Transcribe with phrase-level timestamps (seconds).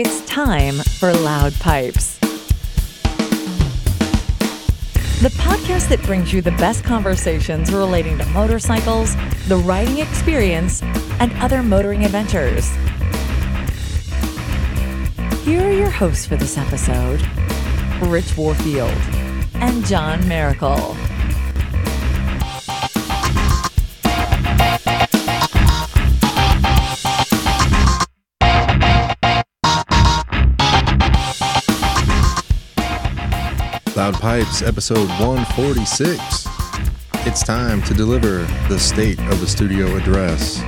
[0.00, 2.20] It's time for Loud Pipes.
[5.18, 9.16] The podcast that brings you the best conversations relating to motorcycles,
[9.48, 10.84] the riding experience,
[11.18, 12.70] and other motoring adventures.
[15.44, 17.20] Here are your hosts for this episode
[18.00, 18.94] Rich Warfield
[19.54, 20.96] and John Miracle.
[34.08, 36.46] Loud Pipes, episode 146.
[37.26, 38.38] It's time to deliver
[38.70, 40.62] the state of the studio address.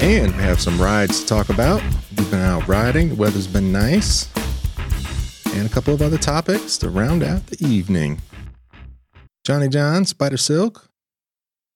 [0.00, 1.80] And we have some rides to talk about.
[2.16, 4.28] We've been out riding, the weather's been nice.
[5.54, 8.20] And a couple of other topics to round out the evening.
[9.46, 10.90] Johnny John, Spider Silk.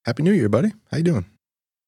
[0.04, 0.72] Happy New Year, buddy.
[0.90, 1.26] How you doing?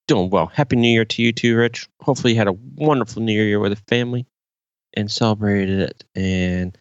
[0.06, 0.46] Doing well.
[0.46, 1.88] Happy New Year to you too, Rich.
[2.02, 4.24] Hopefully you had a wonderful New Year with the family
[4.96, 6.04] and celebrated it.
[6.14, 6.78] And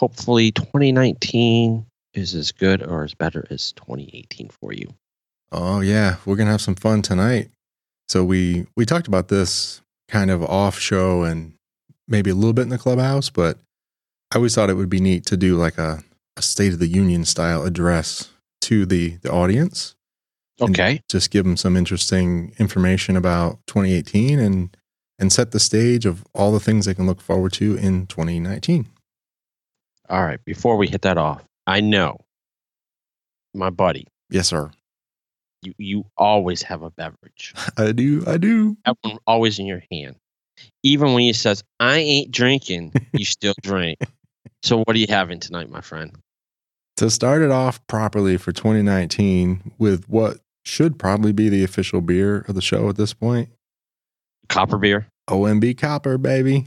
[0.00, 1.84] hopefully 2019
[2.14, 4.92] is as good or as better as 2018 for you.
[5.52, 7.50] Oh yeah, we're gonna have some fun tonight.
[8.08, 11.52] So we we talked about this kind of off show and
[12.08, 13.58] maybe a little bit in the clubhouse, but
[14.32, 16.02] I always thought it would be neat to do like a,
[16.36, 18.30] a State of the Union style address
[18.62, 19.94] to the the audience.
[20.62, 21.00] Okay.
[21.08, 24.76] just give them some interesting information about 2018 and
[25.18, 28.86] and set the stage of all the things they can look forward to in 2019.
[30.10, 30.44] All right.
[30.44, 32.18] Before we hit that off, I know
[33.54, 34.70] my buddy, Yes, sir.
[35.62, 37.54] you, you always have a beverage.
[37.78, 38.22] I do.
[38.26, 38.76] I do.
[38.84, 40.16] That one always in your hand.
[40.82, 43.98] Even when he says, I ain't drinking, you still drink.
[44.62, 46.12] So what are you having tonight, my friend?
[46.98, 52.44] To start it off properly for 2019 with what should probably be the official beer
[52.46, 53.48] of the show at this point,
[54.48, 55.06] Copper beer?
[55.30, 56.66] OMB Copper, baby.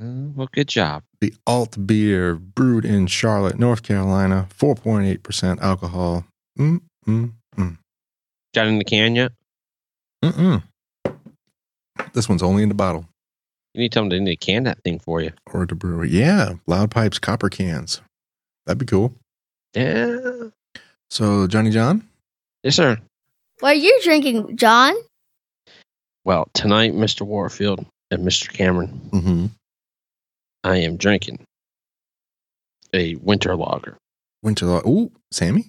[0.00, 1.02] Uh, well, good job.
[1.20, 6.24] The alt beer brewed in Charlotte, North Carolina, 4.8% alcohol.
[6.58, 7.78] Mm, mm, mm,
[8.54, 9.32] Got in the can yet?
[10.24, 10.62] mm,
[11.04, 11.16] mm.
[12.12, 13.06] This one's only in the bottle
[13.74, 15.32] You need to tell them they need to can that thing for you.
[15.52, 16.10] or the brewery.
[16.10, 18.00] Yeah, Loud Pipes Copper cans.
[18.66, 19.14] That'd be cool.
[19.74, 20.48] Yeah.
[21.10, 22.06] So, Johnny John,
[22.62, 22.98] Yes, sir.
[23.60, 24.94] What are you drinking, John?
[26.24, 27.22] Well, tonight, Mr.
[27.22, 28.52] Warfield and Mr.
[28.52, 29.46] Cameron, mm-hmm.
[30.66, 31.44] I am drinking
[32.92, 33.96] a winter lager
[34.42, 34.66] Winter.
[34.66, 35.66] Lo- Ooh, Sammy?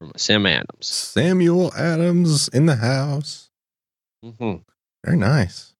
[0.00, 0.86] from Sam Adams.
[0.86, 3.48] Samuel Adams in the house.
[4.22, 4.56] hmm
[5.04, 5.72] Very nice.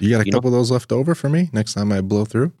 [0.00, 2.00] You got a You know- couple of those left over for me next time I
[2.00, 2.52] blow through?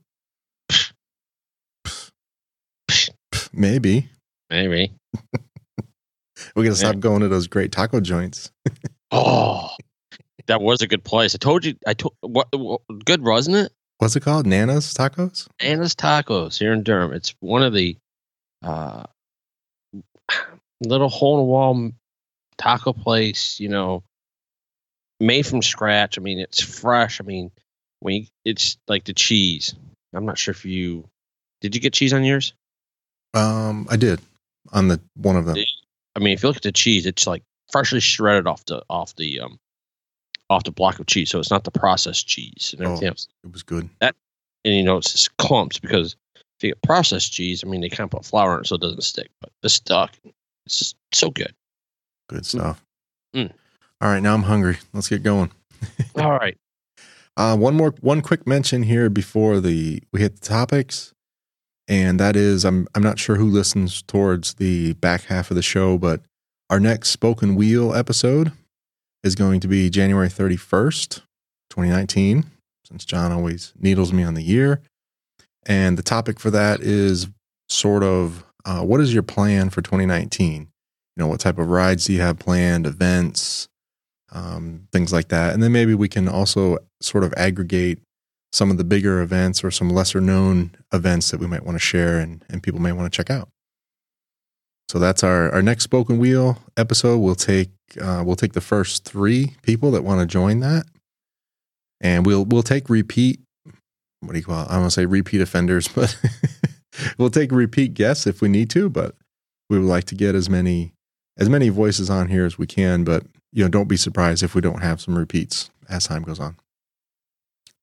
[3.52, 4.08] Maybe.
[4.50, 4.92] Maybe.
[6.54, 8.50] We got to stop going to those great taco joints.
[9.12, 9.70] Oh,
[10.48, 11.34] that was a good place.
[11.34, 11.76] I told you.
[11.86, 13.72] I told what, what good wasn't it?
[13.98, 14.46] What's it called?
[14.46, 15.48] Nana's Tacos?
[15.60, 17.12] Anna's Tacos here in Durham.
[17.12, 17.96] It's one of the
[18.62, 19.04] uh,
[20.80, 21.92] little hole in the wall
[22.58, 23.58] taco place.
[23.58, 24.02] You know,
[25.18, 26.18] made from scratch.
[26.18, 27.20] I mean, it's fresh.
[27.20, 27.50] I mean,
[28.00, 29.74] when you, it's like the cheese.
[30.14, 31.08] I'm not sure if you
[31.60, 31.74] did.
[31.74, 32.52] You get cheese on yours?
[33.34, 34.20] Um, I did
[34.72, 35.56] on the one of them.
[36.14, 39.14] I mean, if you look at the cheese, it's like freshly shredded off the off
[39.16, 39.58] the um
[40.50, 41.30] off the block of cheese.
[41.30, 43.10] So it's not the processed cheese and everything Oh.
[43.10, 43.28] else.
[43.44, 43.88] It was good.
[44.00, 44.14] That
[44.64, 47.88] And you know, it's just clumps because if you get processed cheese, I mean, they
[47.88, 49.30] kind of put flour in it so it doesn't stick.
[49.40, 50.12] But this stuck.
[50.66, 51.54] It's just so good.
[52.28, 52.82] Good stuff.
[53.34, 53.52] Mm.
[54.00, 54.78] All right, now I'm hungry.
[54.92, 55.50] Let's get going.
[56.16, 56.56] All right.
[57.36, 61.12] Uh, one more, one quick mention here before the we hit the topics,
[61.86, 65.62] and that is I'm I'm not sure who listens towards the back half of the
[65.62, 66.22] show, but
[66.70, 68.52] our next Spoken Wheel episode
[69.26, 71.22] is going to be January 31st,
[71.70, 72.44] 2019.
[72.86, 74.80] Since John always needles me on the year,
[75.66, 77.26] and the topic for that is
[77.68, 80.62] sort of uh, what is your plan for 2019?
[80.62, 80.68] You
[81.16, 83.68] know, what type of rides do you have planned, events,
[84.30, 85.54] um, things like that.
[85.54, 87.98] And then maybe we can also sort of aggregate
[88.52, 91.80] some of the bigger events or some lesser known events that we might want to
[91.80, 93.48] share and, and people may want to check out.
[94.88, 97.18] So that's our, our next spoken wheel episode.
[97.18, 97.70] We'll take
[98.00, 100.86] uh, we'll take the first three people that want to join that,
[102.00, 103.40] and we'll we'll take repeat.
[104.20, 104.62] What do you call?
[104.62, 104.70] It?
[104.70, 106.16] I want to say repeat offenders, but
[107.18, 108.88] we'll take repeat guests if we need to.
[108.88, 109.14] But
[109.70, 110.92] we would like to get as many
[111.38, 113.04] as many voices on here as we can.
[113.04, 116.40] But you know, don't be surprised if we don't have some repeats as time goes
[116.40, 116.56] on.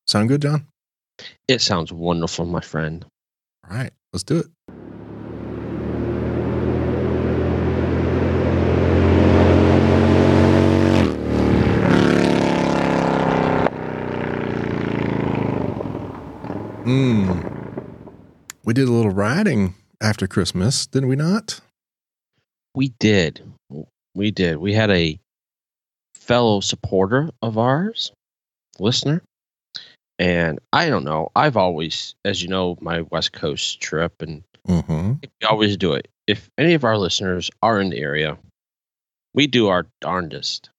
[0.05, 0.67] Sound good, John?
[1.47, 3.05] It sounds wonderful, my friend.
[3.69, 4.92] All right, let's do it.
[16.83, 17.83] Mm.
[18.65, 21.59] We did a little riding after Christmas, didn't we not?
[22.75, 23.41] We did.
[24.15, 24.57] We did.
[24.57, 25.19] We had a
[26.15, 28.11] fellow supporter of ours,
[28.79, 29.21] listener.
[30.19, 31.29] And I don't know.
[31.35, 35.13] I've always, as you know, my West Coast trip, and Mm-hmm.
[35.21, 36.07] we always do it.
[36.25, 38.37] If any of our listeners are in the area,
[39.33, 40.69] we do our darndest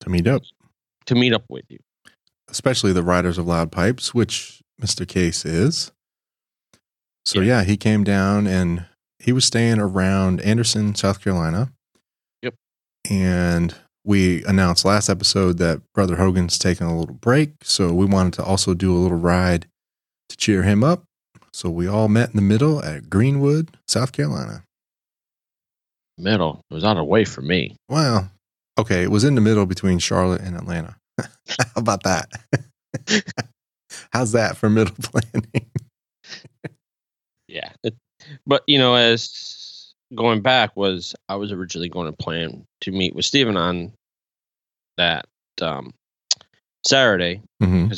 [0.00, 0.42] To meet up,
[1.06, 1.78] to meet up with you.
[2.50, 5.06] especially the riders of loud pipes, which Mr.
[5.06, 5.90] Case is.
[7.24, 7.58] So Yeah.
[7.60, 8.86] yeah, he came down and
[9.18, 11.72] he was staying around Anderson, South Carolina.
[12.42, 12.54] Yep.
[13.10, 13.74] And
[14.04, 18.44] we announced last episode that Brother Hogan's taking a little break, so we wanted to
[18.44, 19.66] also do a little ride
[20.28, 21.02] to cheer him up.
[21.52, 24.62] So we all met in the middle at Greenwood, South Carolina.
[26.18, 26.60] Middle.
[26.70, 27.76] It was out of the way for me.
[27.88, 28.30] Well,
[28.78, 30.96] okay, it was in the middle between Charlotte and Atlanta.
[31.18, 31.26] How
[31.76, 32.28] about that?
[34.12, 35.70] How's that for middle planning?
[37.48, 37.72] Yeah.
[37.82, 37.94] It,
[38.46, 43.14] but, you know, as going back was I was originally going to plan to meet
[43.14, 43.92] with Steven on
[44.96, 45.26] that
[45.60, 45.92] um,
[46.86, 47.88] Saturday hmm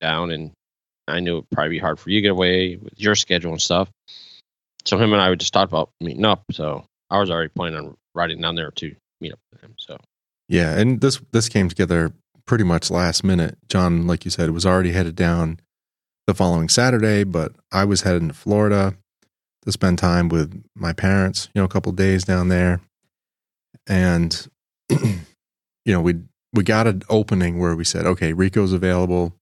[0.00, 0.52] down and
[1.08, 3.60] I knew it'd probably be hard for you to get away with your schedule and
[3.60, 3.90] stuff.
[4.84, 6.44] So him and I would just talk about meeting up.
[6.52, 9.74] So I was already planning on riding down there to meet up with him.
[9.78, 9.98] So
[10.48, 12.12] Yeah, and this this came together
[12.48, 13.56] pretty much last minute.
[13.68, 15.60] John, like you said, was already headed down
[16.26, 18.96] the following Saturday, but I was heading to Florida
[19.64, 21.48] to spend time with my parents.
[21.54, 22.80] You know, a couple days down there,
[23.86, 24.48] and
[24.88, 25.22] you
[25.86, 26.16] know we
[26.52, 29.34] we got an opening where we said, okay, Rico's available,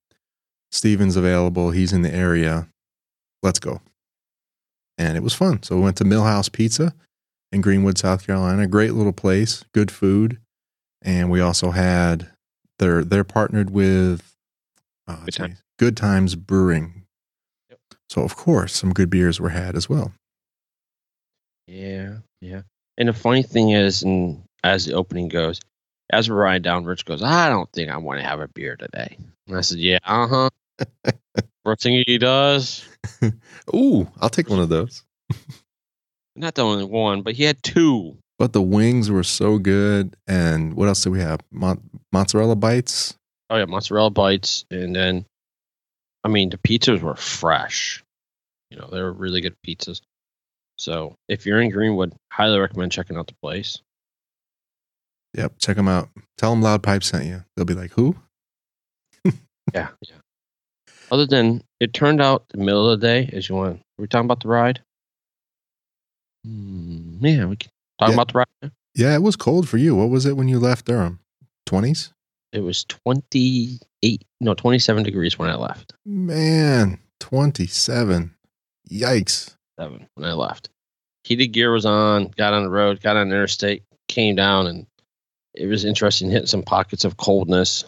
[0.71, 2.69] Steven's available, he's in the area,
[3.43, 3.81] let's go.
[4.99, 5.63] And it was fun.
[5.63, 6.95] So we went to Millhouse Pizza
[7.53, 8.67] in Greenwood, South Carolina.
[8.67, 10.41] Great little place, good food
[11.03, 12.29] and we also had
[12.79, 14.35] they're they're partnered with
[15.09, 15.63] uh, Good Times.
[15.79, 17.05] Good Times Brewing.
[17.71, 17.79] Yep.
[18.09, 20.13] So of course, some good beers were had as well.
[21.67, 22.63] yeah, yeah.
[22.99, 25.61] And the funny thing is, and as the opening goes,
[26.11, 28.77] as we ride down, Rich goes, I don't think I want to have a beer
[28.77, 29.19] today.
[29.49, 30.51] And I said, Yeah, uh huh.
[31.65, 32.87] First thing he does,
[33.75, 35.03] Ooh, I'll take one of those.
[36.37, 38.17] not the only one, but he had two.
[38.39, 41.41] But the wings were so good, and what else did we have?
[41.51, 41.81] Mo-
[42.13, 43.15] mozzarella bites.
[43.51, 45.25] Oh yeah, mozzarella bites, and then,
[46.25, 48.03] I mean, the pizzas were fresh.
[48.71, 50.01] You know, they were really good pizzas.
[50.77, 53.81] So if you're in Greenwood, highly recommend checking out the place.
[55.35, 56.09] Yep, check them out.
[56.39, 57.45] Tell them Loud Pipe sent you.
[57.57, 58.17] They'll be like, "Who?"
[59.75, 60.17] Yeah, yeah.
[61.11, 63.81] Other than it turned out the middle of the day, as you want.
[63.99, 64.81] Were we talking about the ride?
[66.45, 68.15] Hmm, yeah, we can talk Yeah.
[68.15, 68.73] about the ride.
[68.95, 69.95] Yeah, it was cold for you.
[69.95, 71.21] What was it when you left Durham?
[71.67, 72.13] Twenties.
[72.53, 75.93] It was 28, no, 27 degrees when I left.
[76.07, 78.35] Man, twenty-seven.
[78.91, 79.55] Yikes.
[79.79, 80.71] Seven when I left.
[81.25, 84.87] Heated gear was on, got on the road, got on the interstate, came down, and
[85.55, 87.85] it was interesting hitting some pockets of coldness.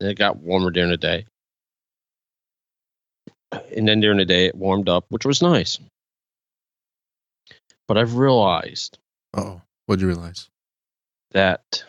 [0.00, 1.26] And it got warmer during the day.
[3.76, 5.78] And then during the day, it warmed up, which was nice.
[7.88, 8.98] But I've realized
[9.34, 10.48] Oh, what'd you realize?
[11.32, 11.84] that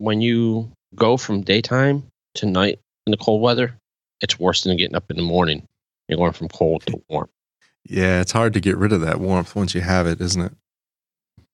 [0.00, 2.02] when you go from daytime
[2.34, 3.74] to night in the cold weather,
[4.22, 5.66] it's worse than getting up in the morning.
[6.08, 7.28] You're going from cold to warm.
[7.84, 10.52] Yeah, it's hard to get rid of that warmth once you have it, isn't it?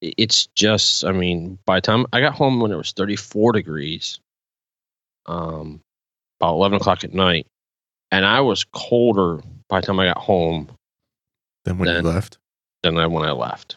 [0.01, 4.21] It's just, I mean, by the time I got home when it was 34 degrees,
[5.27, 5.81] um,
[6.41, 7.47] about 11 o'clock at night,
[8.13, 10.69] and I was colder by the time I got home
[11.65, 12.39] Than when Then- you left.
[12.85, 13.77] than I when I left.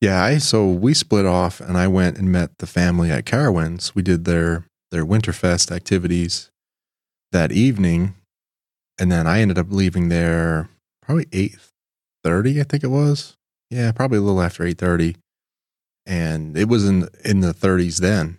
[0.00, 3.94] Yeah, I so we split off and I went and met the family at Carowinds.
[3.94, 6.50] We did their their Winterfest activities
[7.32, 8.14] that evening.
[9.00, 10.68] And then I ended up leaving there
[11.02, 11.56] probably eight
[12.24, 13.36] thirty, I think it was.
[13.70, 15.16] Yeah, probably a little after eight thirty.
[16.06, 18.38] And it was in in the thirties then.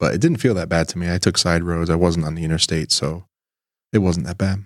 [0.00, 1.12] But it didn't feel that bad to me.
[1.12, 1.90] I took side roads.
[1.90, 3.24] I wasn't on the interstate, so
[3.92, 4.64] it wasn't that bad.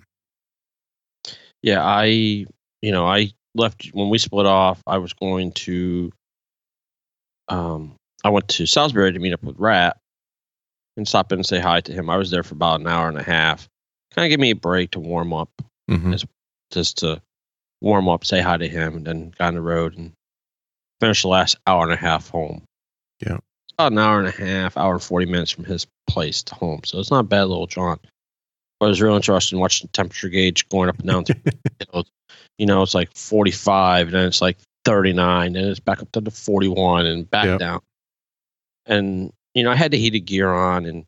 [1.63, 4.81] Yeah, I, you know, I left when we split off.
[4.87, 6.11] I was going to,
[7.47, 9.97] um, I went to Salisbury to meet up with Rat
[10.97, 12.09] and stop in and say hi to him.
[12.09, 13.67] I was there for about an hour and a half.
[14.13, 15.49] Kind of give me a break to warm up,
[15.89, 16.15] hmm
[16.71, 17.21] just to
[17.81, 20.11] warm up, say hi to him, and then got on the road and
[20.99, 22.63] finished the last hour and a half home.
[23.19, 23.35] Yeah.
[23.35, 26.55] It's about an hour and a half, hour and 40 minutes from his place to
[26.55, 26.81] home.
[26.85, 28.05] So it's not a bad little jaunt.
[28.79, 31.87] But it was real interesting watching the temperature gauge going up and down through the
[31.91, 32.11] hills.
[32.57, 36.21] You know, it's like 45, and then it's like 39, and it's back up to
[36.21, 37.59] the 41 and back Yep.
[37.59, 37.81] down.
[38.85, 41.05] And, you know, I had the heated gear on, and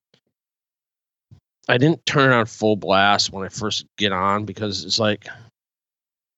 [1.67, 5.27] I didn't turn it on full blast when I first get on because it's like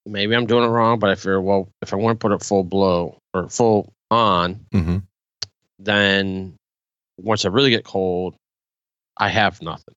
[0.06, 2.44] maybe I'm doing it wrong, but I figure well if I want to put it
[2.44, 4.98] full blow or full on, hmm
[5.80, 6.56] then
[7.20, 8.36] once I really get cold,
[9.18, 9.94] I have nothing.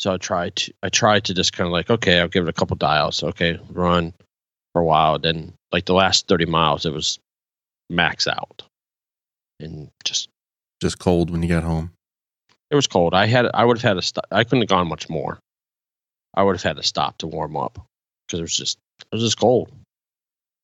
[0.00, 2.48] So I tried to I tried to just kind of like okay, I'll give it
[2.48, 3.22] a couple dials.
[3.22, 4.14] Okay, run
[4.72, 5.18] for a while.
[5.18, 7.18] Then like the last thirty miles, it was
[7.90, 8.62] max out,
[9.60, 10.30] and just
[10.80, 11.92] Just cold when you got home.
[12.70, 13.12] it was cold.
[13.12, 14.24] I had I would have had stop.
[14.30, 15.38] I couldn't have gone much more.
[16.32, 17.78] I would have had to stop to warm up
[18.26, 19.70] because it was just it was just cold.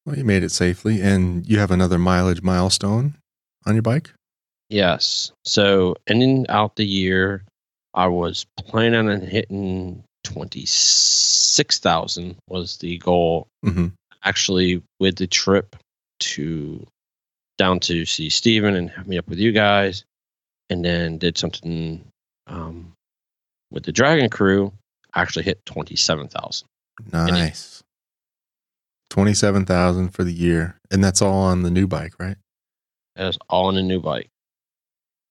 [0.06, 3.16] Well, you made it safely, and you have another mileage milestone
[3.66, 4.12] on your bike.
[4.70, 5.30] Yes.
[5.44, 7.44] So ending out the year,
[7.96, 13.48] I was planning on hitting twenty six thousand was the goal.
[13.64, 13.88] hmm
[14.22, 15.76] Actually, with the trip
[16.18, 16.84] to
[17.58, 20.04] down to see Steven and have me up with you guys,
[20.68, 22.04] and then did something
[22.48, 22.92] um,
[23.70, 24.72] with the Dragon Crew.
[25.14, 26.68] I actually hit twenty seven thousand.
[27.12, 27.82] Nice.
[29.10, 32.36] Twenty-seven thousand for the year, and that's all on the new bike, right?
[33.14, 34.28] That's all on a new bike.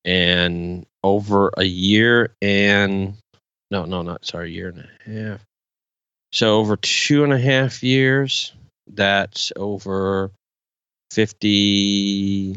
[0.05, 3.15] And over a year and
[3.71, 5.41] no, no, not sorry, a year and a half.
[6.31, 8.53] So over two and a half years,
[8.87, 10.29] that's over
[11.11, 12.55] fifty,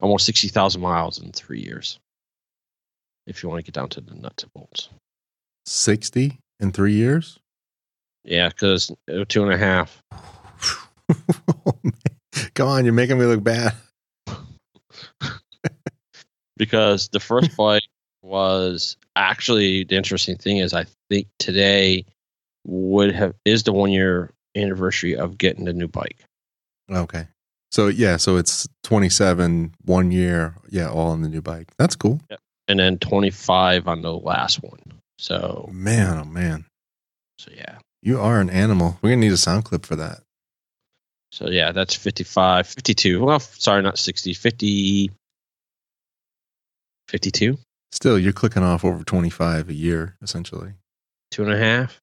[0.00, 1.98] almost sixty thousand miles in three years.
[3.26, 4.88] If you want to get down to the nuts and bolts,
[5.66, 7.38] Sixty in three years.
[8.24, 10.02] yeah, because uh, two and a half.
[11.48, 11.78] Oh,
[12.54, 13.72] Come on, you're making me look bad.
[16.56, 17.82] Because the first bike
[18.22, 22.04] was actually the interesting thing is I think today
[22.64, 26.24] would have is the one year anniversary of getting the new bike.
[26.90, 27.26] Okay.
[27.70, 31.68] So yeah, so it's 27 one year, yeah, all on the new bike.
[31.78, 32.20] That's cool.
[32.68, 34.80] And then 25 on the last one.
[35.18, 36.64] So Man, oh man.
[37.38, 37.78] so yeah.
[38.02, 38.98] You are an animal.
[39.02, 40.20] We're going to need a sound clip for that.
[41.32, 43.24] So yeah, that's 55, 52.
[43.24, 45.10] Well, sorry, not 60, 50
[47.08, 47.58] 52,
[47.92, 50.72] Still, you're clicking off over 25 a year essentially.
[51.30, 52.00] two and a half.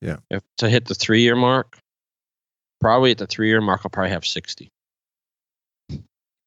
[0.00, 0.16] Yeah.
[0.30, 1.78] If to hit the three year mark,
[2.80, 4.70] probably at the three year mark, I'll probably have 60.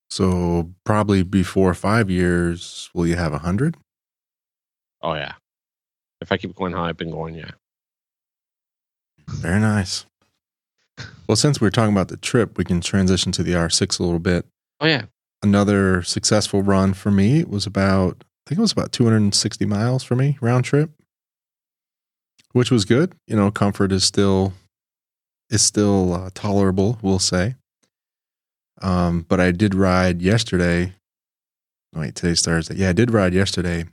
[0.09, 3.77] So probably before 5 years will you have 100?
[5.01, 5.33] Oh yeah.
[6.21, 7.51] If I keep going how I've been going, yeah.
[9.27, 10.05] Very nice.
[11.27, 14.19] Well, since we're talking about the trip, we can transition to the R6 a little
[14.19, 14.45] bit.
[14.81, 15.03] Oh yeah.
[15.41, 20.15] Another successful run for me was about, I think it was about 260 miles for
[20.15, 20.91] me round trip,
[22.51, 23.13] which was good.
[23.27, 24.53] You know, comfort is still
[25.49, 27.55] is still uh, tolerable, we'll say.
[28.81, 30.93] Um, but I did ride yesterday.
[31.93, 32.75] Wait, today's Thursday.
[32.75, 33.85] Yeah, I did ride yesterday,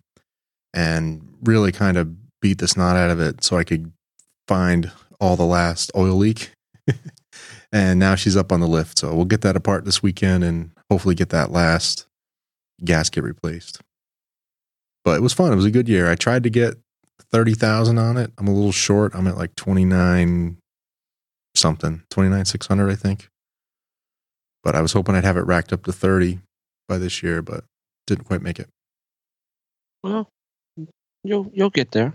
[0.75, 3.93] and really kind of beat the snot out of it, so I could
[4.47, 6.51] find all the last oil leak.
[7.73, 10.71] and now she's up on the lift, so we'll get that apart this weekend, and
[10.91, 12.07] hopefully get that last
[12.85, 13.81] gasket replaced.
[15.05, 15.53] But it was fun.
[15.53, 16.11] It was a good year.
[16.11, 16.77] I tried to get
[17.33, 18.33] thirty thousand on it.
[18.39, 19.15] I'm a little short.
[19.15, 20.59] I'm at like twenty nine
[21.55, 23.29] something, twenty nine six hundred, I think.
[24.63, 26.41] But I was hoping I'd have it racked up to thirty
[26.89, 27.65] by this year, but
[28.07, 28.69] didn't quite make it.
[30.03, 30.29] Well,
[31.23, 32.13] you'll you'll get there.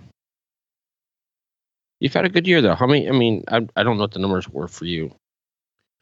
[2.00, 2.76] You've had a good year though.
[2.76, 3.08] How many?
[3.08, 5.14] I mean, I I don't know what the numbers were for you.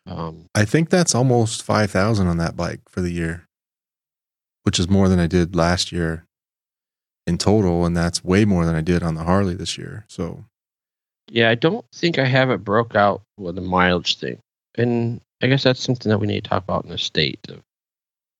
[0.09, 3.45] Um, I think that's almost five thousand on that bike for the year,
[4.63, 6.25] which is more than I did last year
[7.27, 10.05] in total, and that's way more than I did on the Harley this year.
[10.09, 10.45] So
[11.29, 14.39] yeah, I don't think I have it broke out with the mileage thing,
[14.75, 17.39] and I guess that's something that we need to talk about in the state.
[17.47, 17.61] Of,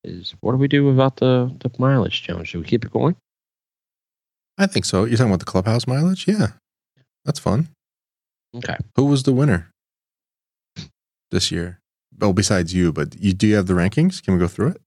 [0.03, 2.47] is what do we do about the the mileage challenge?
[2.47, 3.15] Should we keep it going?
[4.57, 5.05] I think so.
[5.05, 6.27] You're talking about the clubhouse mileage?
[6.27, 6.47] Yeah,
[7.25, 7.69] that's fun.
[8.55, 8.77] Okay.
[8.95, 9.69] Who was the winner
[11.31, 11.79] this year?
[12.17, 14.24] Well, besides you, but you do you have the rankings?
[14.24, 14.81] Can we go through it?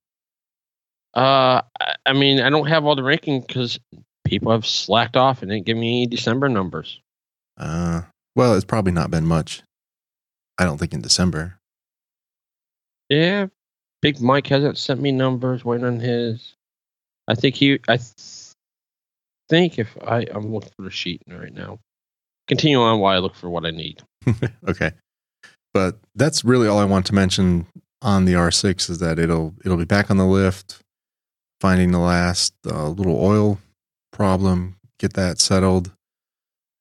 [1.15, 1.61] Uh,
[2.07, 3.79] I, mean, I don't have all the ranking because
[4.25, 7.01] people have slacked off and didn't give me any December numbers.
[7.59, 8.03] Uh,
[8.35, 9.63] well, it's probably not been much.
[10.59, 11.59] I don't think in December.
[13.09, 13.49] Yeah,
[14.01, 15.65] Big Mike hasn't sent me numbers.
[15.65, 16.55] Waiting on his.
[17.29, 17.79] I think he.
[17.89, 18.55] I th-
[19.49, 21.79] think if I I'm looking for the sheet right now.
[22.49, 24.03] Continue on while I look for what I need.
[24.69, 24.93] okay,
[25.73, 27.67] but that's really all I want to mention
[28.01, 30.83] on the R6 is that it'll it'll be back on the lift,
[31.61, 33.59] finding the last uh, little oil
[34.13, 35.93] problem, get that settled,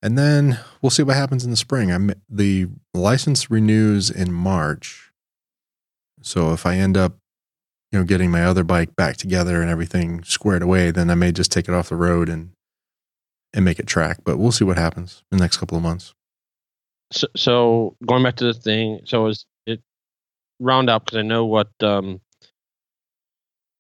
[0.01, 1.91] and then we'll see what happens in the spring.
[1.91, 5.11] I'm the license renews in March,
[6.21, 7.17] so if I end up,
[7.91, 11.31] you know, getting my other bike back together and everything squared away, then I may
[11.31, 12.51] just take it off the road and
[13.53, 14.19] and make it track.
[14.23, 16.13] But we'll see what happens in the next couple of months.
[17.11, 19.81] So, so going back to the thing, so is it
[20.59, 22.21] round up because I know what um,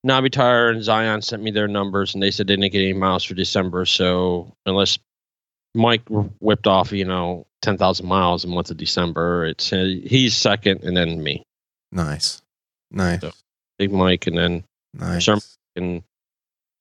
[0.05, 2.93] Navi Tire and Zion sent me their numbers, and they said they didn't get any
[2.93, 3.85] miles for December.
[3.85, 4.97] So unless
[5.75, 9.93] Mike whipped off, you know, ten thousand miles in the month of December, it's uh,
[10.03, 11.43] he's second, and then me,
[11.91, 12.41] Nice,
[12.89, 13.31] nice, So-
[13.77, 15.25] Big Mike, and then nice.
[15.25, 15.37] Sir-
[15.75, 16.03] and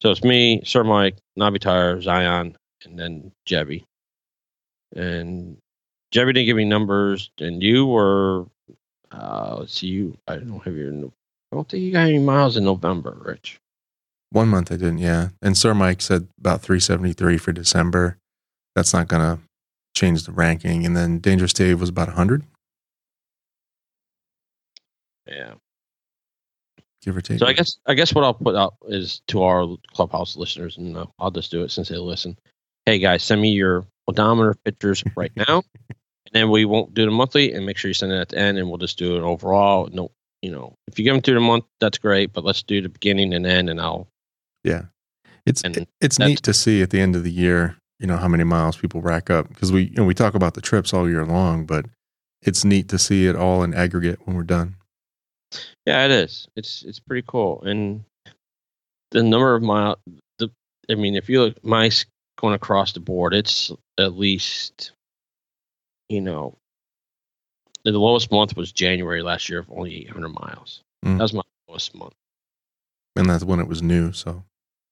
[0.02, 3.84] so it's me, Sir Mike, Navi Tire, Zion, and then Jebby.
[4.96, 5.58] And
[6.12, 8.46] Jebby didn't give me numbers, and you were,
[9.12, 12.56] uh, let's see, you, I don't have your, I don't think you got any miles
[12.56, 13.58] in November, Rich.
[14.30, 15.28] One month I didn't, yeah.
[15.42, 18.16] And Sir Mike said about 373 for December.
[18.76, 19.42] That's not going to
[19.96, 20.86] change the ranking.
[20.86, 22.44] And then Dangerous Dave was about 100,
[25.26, 25.54] Yeah.
[27.02, 27.38] give or take.
[27.40, 30.96] So I guess, I guess what I'll put out is to our clubhouse listeners, and
[30.96, 32.36] uh, I'll just do it since they listen.
[32.86, 35.62] Hey guys, send me your odometer pictures right now,
[36.32, 38.38] and then we won't do the monthly, and make sure you send it at the
[38.38, 39.88] end, and we'll just do it overall.
[39.92, 40.10] No,
[40.42, 42.88] you know, if you give them through the month, that's great, but let's do the
[42.88, 44.08] beginning and end, and I'll
[44.64, 44.82] yeah.
[45.46, 45.62] It's
[46.00, 48.76] it's neat to see at the end of the year, you know, how many miles
[48.76, 51.64] people rack up because we you know, we talk about the trips all year long,
[51.64, 51.86] but
[52.42, 54.76] it's neat to see it all in aggregate when we're done.
[55.86, 56.46] Yeah, it is.
[56.56, 58.04] It's it's pretty cool, and
[59.10, 59.98] the number of mile.
[60.38, 60.50] The
[60.90, 62.04] I mean, if you look mice
[62.38, 64.92] going across the board, it's at least,
[66.10, 66.54] you know,
[67.84, 70.82] the lowest month was January last year of only 800 miles.
[71.04, 71.16] Mm.
[71.16, 72.12] That was my lowest month,
[73.16, 74.12] And that's when it was new.
[74.12, 74.44] So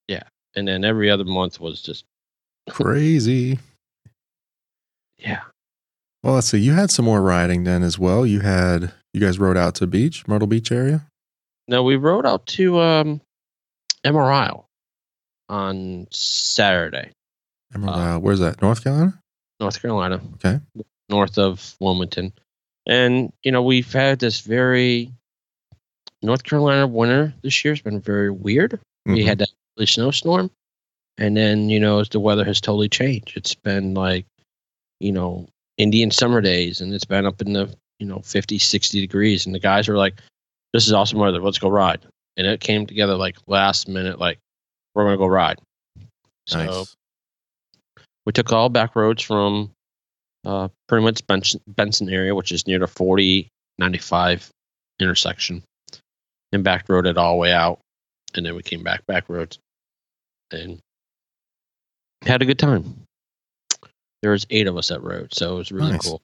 [0.06, 0.22] yeah.
[0.56, 2.04] and then every other month was just
[2.70, 3.58] crazy.
[5.18, 5.42] yeah.
[6.22, 6.58] Well, let's see.
[6.58, 8.24] You had some more riding then as well.
[8.24, 11.06] You had you guys rode out to beach, Myrtle Beach area.
[11.68, 13.20] No, we rode out to um,
[14.04, 14.68] Emerald Isle
[15.50, 17.10] on Saturday,
[17.74, 18.18] Emerald Uh, Isle.
[18.20, 18.62] Where's that?
[18.62, 19.20] North Carolina.
[19.60, 20.20] North Carolina.
[20.34, 20.60] Okay.
[21.08, 22.32] North of Wilmington.
[22.86, 25.12] And, you know, we've had this very
[26.22, 28.80] North Carolina winter this year has been very weird.
[29.06, 29.26] We Mhm.
[29.26, 30.50] had that early snowstorm.
[31.16, 34.26] And then, you know, as the weather has totally changed, it's been like,
[35.00, 39.00] you know, Indian summer days and it's been up in the, you know, 50, 60
[39.00, 39.46] degrees.
[39.46, 40.20] And the guys were like,
[40.72, 41.40] this is awesome weather.
[41.40, 42.00] Let's go ride.
[42.36, 44.38] And it came together like last minute, like,
[44.94, 45.58] we're going to go ride.
[46.46, 46.96] So nice.
[48.26, 49.72] we took all back roads from
[50.48, 54.50] uh, pretty much Benson, Benson area, which is near the 40 95
[54.98, 55.62] intersection,
[56.52, 57.78] and back road it all the way out.
[58.34, 59.58] And then we came back back roads
[60.50, 60.78] and
[62.22, 63.02] had a good time.
[64.22, 66.06] There was eight of us that rode, so it was really Nice.
[66.08, 66.20] cool.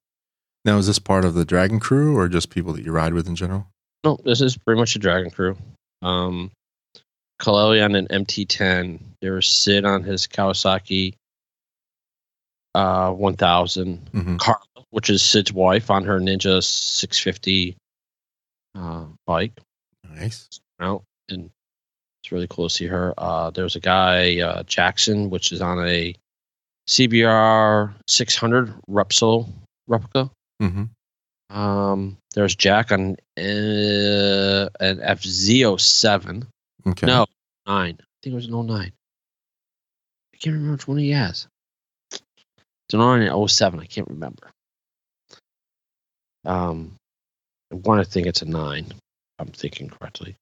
[0.64, 3.28] Now, is this part of the Dragon Crew or just people that you ride with
[3.28, 3.66] in general?
[4.02, 5.56] No, this is pretty much a Dragon Crew.
[6.02, 6.50] Um,
[7.40, 8.98] Kaleli on an MT10.
[9.20, 11.14] There was Sid on his Kawasaki
[12.74, 14.10] uh, 1000.
[14.12, 14.38] Mhm.
[14.38, 14.60] Carla,
[14.90, 17.76] which is Sid's wife, on her Ninja 650
[18.76, 19.52] uh, bike
[20.08, 20.48] Nice.
[20.80, 21.50] out, and
[22.22, 23.14] it's really cool to see her.
[23.18, 26.14] Uh, there's a guy uh, Jackson, which is on a
[26.88, 29.48] CBR 600 Repsol
[29.87, 30.30] replica.
[30.60, 30.84] hmm
[31.50, 36.46] Um, there's Jack on uh, an FZ07.
[36.87, 37.06] Okay.
[37.06, 37.26] No,
[37.66, 37.96] nine.
[38.00, 38.92] I think it was an 09.
[40.34, 41.46] I can't remember which one he has.
[42.92, 43.81] 09 and 07.
[43.81, 44.51] I can't remember.
[46.44, 46.97] Um,
[47.73, 48.87] I want to think it's a nine.
[48.88, 48.97] if
[49.38, 50.37] I'm thinking correctly.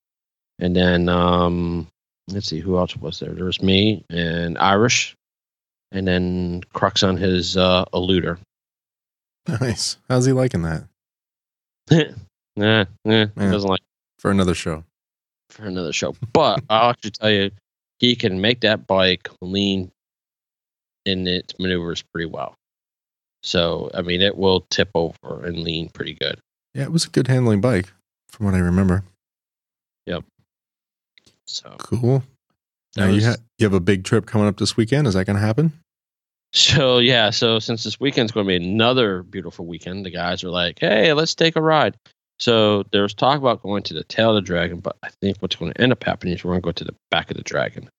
[0.59, 1.87] And then um,
[2.29, 3.33] let's see who else was there.
[3.33, 5.15] There was me and Irish,
[5.91, 8.37] and then Crux on his uh, eluder.
[9.47, 9.97] Nice.
[10.09, 10.85] How's he liking that
[11.91, 12.05] yeah,
[12.55, 13.51] yeah, he Yeah.
[13.51, 13.81] doesn't like.
[14.19, 14.83] for another show?
[15.49, 16.15] for another show.
[16.33, 17.51] But I'll actually tell you,
[17.99, 19.91] he can make that bike lean
[21.05, 22.55] in it maneuvers pretty well.
[23.43, 26.39] So, I mean, it will tip over and lean pretty good.
[26.73, 27.87] Yeah, it was a good handling bike
[28.29, 29.03] from what I remember.
[30.05, 30.23] Yep.
[31.45, 32.23] So, Cool.
[32.95, 35.07] Now that you ha- you have a big trip coming up this weekend.
[35.07, 35.73] Is that going to happen?
[36.53, 37.31] so yeah.
[37.31, 41.11] So since this weekend's going to be another beautiful weekend, the guys are like, "Hey,
[41.13, 41.97] let's take a ride."
[42.39, 45.37] So there was talk about going to the tail of the dragon, but I think
[45.39, 47.37] what's going to end up happening is we're going to go to the back of
[47.37, 47.89] the dragon.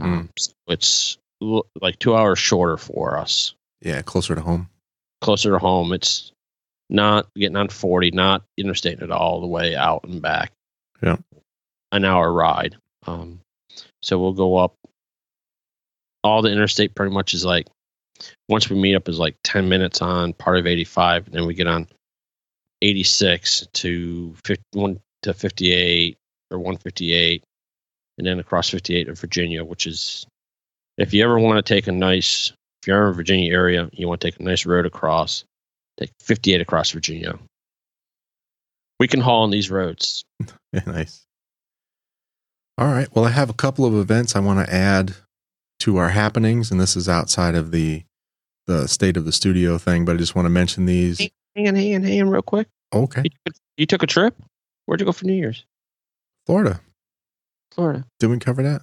[0.00, 0.28] Um,
[0.66, 3.54] it's l- like two hours shorter for us.
[3.80, 4.68] Yeah, closer to home.
[5.20, 5.92] closer to home.
[5.92, 6.32] It's
[6.88, 10.52] not getting on 40, not interstate at all the way out and back.
[11.02, 11.16] Yeah.
[11.92, 12.76] An hour ride.
[13.06, 13.40] Um,
[14.02, 14.74] so we'll go up.
[16.22, 17.68] All the interstate pretty much is like,
[18.48, 21.54] once we meet up is like 10 minutes on part of 85, and then we
[21.54, 21.86] get on
[22.82, 26.18] 86 to 51 to 58
[26.50, 27.44] or 158,
[28.18, 30.26] and then across 58 to Virginia, which is
[31.00, 34.20] if you ever want to take a nice, if you're in Virginia area, you want
[34.20, 35.44] to take a nice road across,
[35.98, 37.38] take 58 across Virginia.
[38.98, 40.24] We can haul on these roads.
[40.72, 41.26] Yeah, nice.
[42.78, 43.08] All right.
[43.12, 45.16] Well, I have a couple of events I want to add
[45.80, 48.04] to our happenings, and this is outside of the
[48.68, 51.18] the state of the studio thing, but I just want to mention these.
[51.56, 52.68] Hang on, hang on, hang on, real quick.
[52.94, 53.22] Okay.
[53.24, 54.36] You took, you took a trip?
[54.86, 55.64] Where'd you go for New Year's?
[56.46, 56.80] Florida.
[57.72, 58.04] Florida.
[58.20, 58.82] Did we cover that?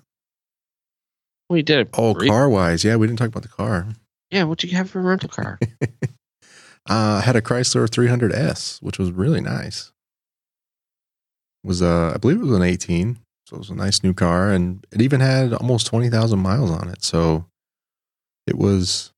[1.50, 1.90] You did.
[1.94, 2.84] Oh, Brief- car wise.
[2.84, 3.88] Yeah, we didn't talk about the car.
[4.30, 5.58] Yeah, what'd you have for a rental car?
[5.82, 6.08] uh,
[6.90, 9.94] I had a Chrysler 300S, which was really nice.
[11.64, 14.14] It Was uh, I believe it was an 18, so it was a nice new
[14.14, 17.04] car, and it even had almost 20,000 miles on it.
[17.04, 17.46] So
[18.46, 19.12] it was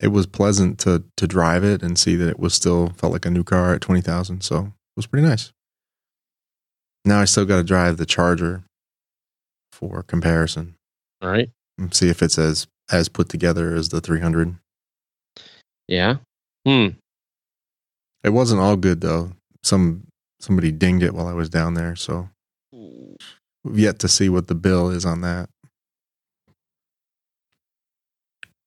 [0.00, 3.26] it was pleasant to to drive it and see that it was still felt like
[3.26, 4.40] a new car at 20,000.
[4.40, 5.52] So it was pretty nice.
[7.04, 8.64] Now I still got to drive the Charger
[9.72, 10.76] for comparison
[11.22, 11.50] All right.
[11.78, 14.56] and see if it's as as put together as the 300.
[15.86, 16.16] Yeah.
[16.66, 16.88] Hmm.
[18.24, 19.32] It wasn't all good though.
[19.62, 20.06] Some
[20.40, 22.28] somebody dinged it while I was down there, so
[22.72, 25.48] we've yet to see what the bill is on that.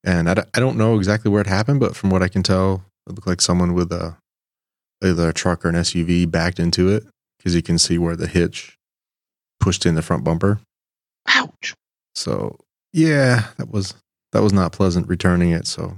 [0.03, 2.43] And I, d- I don't know exactly where it happened, but from what I can
[2.43, 4.17] tell, it looked like someone with a
[5.03, 7.05] either a truck or an SUV backed into it
[7.37, 8.77] because you can see where the hitch
[9.59, 10.59] pushed in the front bumper.
[11.27, 11.73] Ouch.
[12.15, 12.57] So
[12.91, 13.95] yeah, that was
[14.31, 15.67] that was not pleasant returning it.
[15.67, 15.97] So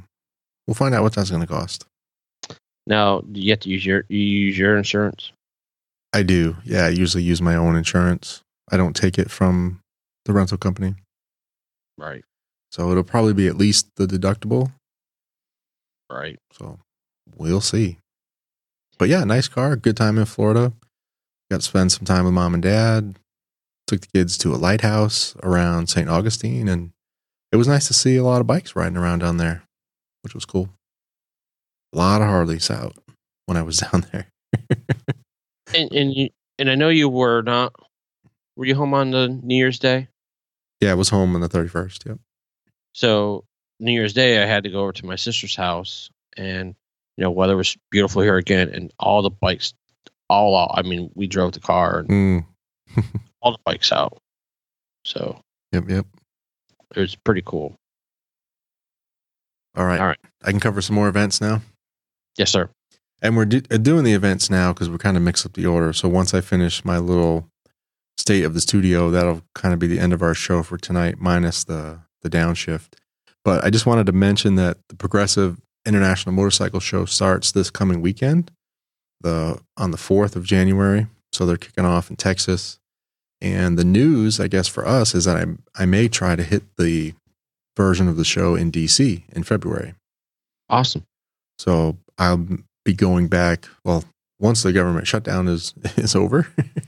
[0.67, 1.85] we'll find out what that's going to cost.
[2.87, 5.31] Now do you have to use your you use your insurance.
[6.13, 6.55] I do.
[6.63, 8.41] Yeah, I usually use my own insurance.
[8.71, 9.81] I don't take it from
[10.25, 10.95] the rental company.
[11.97, 12.23] Right.
[12.71, 14.71] So it'll probably be at least the deductible.
[16.09, 16.37] Right.
[16.53, 16.79] So
[17.35, 17.97] we'll see.
[18.97, 19.75] But yeah, nice car.
[19.75, 20.73] Good time in Florida.
[21.51, 23.15] Got to spend some time with mom and dad.
[23.87, 26.09] Took the kids to a lighthouse around St.
[26.09, 26.67] Augustine.
[26.67, 26.91] And
[27.51, 29.63] it was nice to see a lot of bikes riding around down there,
[30.23, 30.69] which was cool.
[31.93, 32.95] A lot of Harleys out
[33.45, 34.27] when I was down there.
[35.73, 37.73] And and you and I know you were not.
[38.55, 40.07] Were you home on the New Year's Day?
[40.81, 42.05] yeah, I was home on the 31st.
[42.05, 42.19] Yep.
[42.93, 43.43] So
[43.79, 46.75] New Year's Day, I had to go over to my sister's house, and
[47.17, 49.73] you know, weather was beautiful here again, and all the bikes,
[50.29, 50.71] all out.
[50.75, 52.09] I mean, we drove the car and
[52.95, 53.03] Mm,
[53.45, 54.17] all the bikes out.
[55.05, 55.39] So
[55.71, 55.87] yep.
[55.87, 56.07] Yep.
[56.95, 57.75] it was pretty cool.
[59.77, 59.99] All right.
[59.99, 60.19] All right.
[60.43, 61.61] I can cover some more events now.
[62.37, 62.69] Yes, sir.
[63.21, 65.65] And we're do- uh, doing the events now because we're kind of mixed up the
[65.65, 65.93] order.
[65.93, 67.47] So once I finish my little
[68.17, 71.15] state of the studio, that'll kind of be the end of our show for tonight,
[71.19, 72.93] minus the the downshift.
[73.43, 78.01] But I just wanted to mention that the Progressive International Motorcycle Show starts this coming
[78.01, 78.49] weekend,
[79.21, 81.07] the on the fourth of January.
[81.31, 82.79] So they're kicking off in Texas.
[83.45, 85.45] And the news, I guess, for us is that I
[85.81, 87.13] I may try to hit the
[87.77, 89.93] version of the show in DC in February.
[90.67, 91.03] Awesome.
[91.59, 92.43] So I'll
[92.83, 93.67] be going back.
[93.83, 94.03] Well,
[94.39, 96.47] once the government shutdown is is over,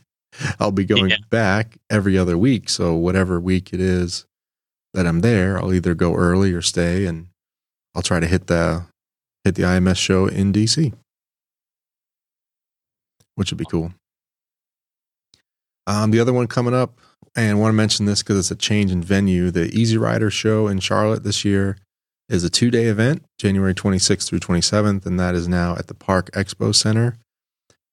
[0.60, 1.18] I'll be going Yeah.
[1.30, 2.70] back every other week.
[2.70, 4.26] So whatever week it is
[4.96, 7.28] that I'm there, I'll either go early or stay, and
[7.94, 8.86] I'll try to hit the
[9.44, 10.92] hit the IMS show in DC,
[13.36, 13.94] which would be cool.
[15.88, 17.00] Um, the other one coming up,
[17.36, 19.50] and I want to mention this because it's a change in venue.
[19.50, 21.78] The Easy Rider show in Charlotte this year
[22.30, 25.94] is a two day event, January 26th through 27th, and that is now at the
[25.94, 27.16] Park Expo Center,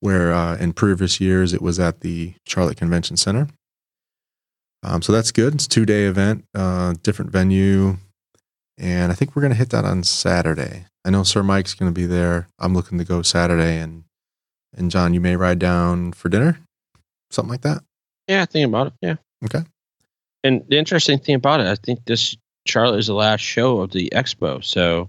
[0.00, 3.46] where uh, in previous years it was at the Charlotte Convention Center.
[4.82, 5.54] Um, so that's good.
[5.54, 7.96] It's a two day event, uh, different venue,
[8.76, 10.86] and I think we're going to hit that on Saturday.
[11.04, 12.48] I know Sir Mike's going to be there.
[12.58, 14.04] I'm looking to go Saturday, and
[14.76, 16.58] and John, you may ride down for dinner,
[17.34, 17.82] something like that.
[18.28, 18.92] Yeah, I think about it.
[19.02, 19.16] Yeah.
[19.44, 19.62] Okay.
[20.42, 23.90] And the interesting thing about it, I think this Charlotte is the last show of
[23.92, 25.08] the expo, so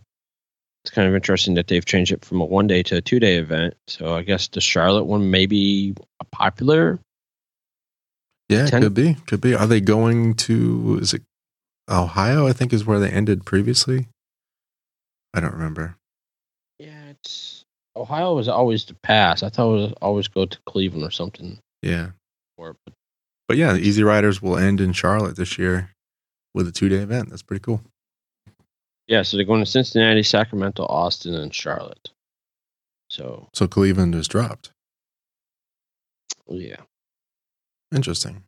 [0.84, 3.20] it's kind of interesting that they've changed it from a one day to a two
[3.20, 3.74] day event.
[3.88, 7.00] So I guess the Charlotte one may be a popular.
[8.50, 9.16] Yeah, Ten- could be.
[9.26, 9.56] Could be.
[9.56, 11.00] Are they going to?
[11.02, 11.24] Is it
[11.90, 12.48] Ohio?
[12.48, 14.08] I think is where they ended previously.
[15.34, 15.98] I don't remember.
[16.78, 17.64] Yeah, it's
[17.96, 19.42] Ohio was always the pass.
[19.44, 21.58] I thought it would always go to Cleveland or something.
[21.86, 22.12] Yeah,
[22.58, 22.76] Or
[23.48, 25.92] but yeah, the Easy Riders will end in Charlotte this year
[26.54, 27.30] with a two day event.
[27.30, 27.82] That's pretty cool.
[29.08, 32.10] yeah, so they're going to Cincinnati, Sacramento, Austin, and Charlotte.
[33.10, 34.72] So So Cleveland is dropped.
[36.50, 36.82] Oh, yeah,
[37.94, 38.44] Interesting.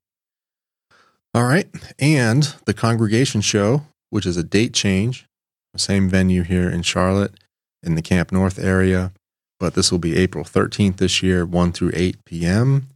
[1.33, 1.67] All right,
[1.99, 5.27] and the Congregation Show, which is a date change,
[5.75, 7.35] same venue here in Charlotte,
[7.83, 9.11] in the Camp North area,
[9.59, 12.89] but this will be April 13th this year, 1 through 8 p.m.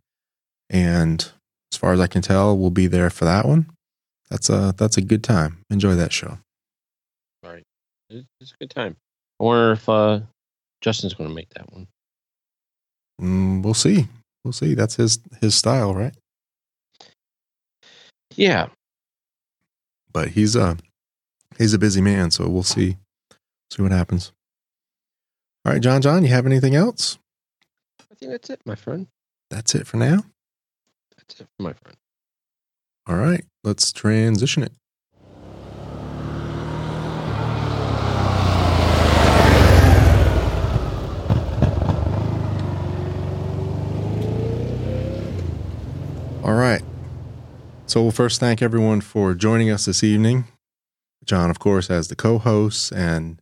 [0.72, 1.30] And
[1.74, 3.70] as far as I can tell, we'll be there for that one.
[4.30, 5.60] that's a that's a good time.
[5.70, 6.40] Enjoy that show.
[7.44, 7.64] Right.
[8.10, 8.96] It's, it's a good time.
[9.40, 10.22] I wonder if uh,
[10.80, 11.88] Justin's going to make that one.
[13.22, 14.08] Mm, we'll see.
[14.46, 14.74] We'll see.
[14.74, 16.14] That's his his style, right?
[18.36, 18.68] Yeah.
[20.14, 20.78] But he's a
[21.58, 22.98] he's a busy man, so we'll see
[23.72, 24.32] see what happens.
[25.66, 26.02] All right, John.
[26.02, 27.18] John, you have anything else?
[28.10, 29.08] I think that's it, my friend.
[29.50, 30.24] That's it for now.
[31.40, 31.98] It for my friend.
[33.08, 34.74] All right, let's transition it.
[46.44, 46.82] All right.
[47.86, 50.46] So we'll first thank everyone for joining us this evening.
[51.24, 53.42] John, of course, as the co hosts and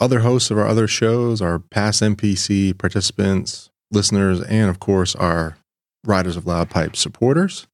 [0.00, 5.56] other hosts of our other shows, our past MPC participants, listeners, and of course, our
[6.06, 7.66] Riders of Loud Pipe supporters.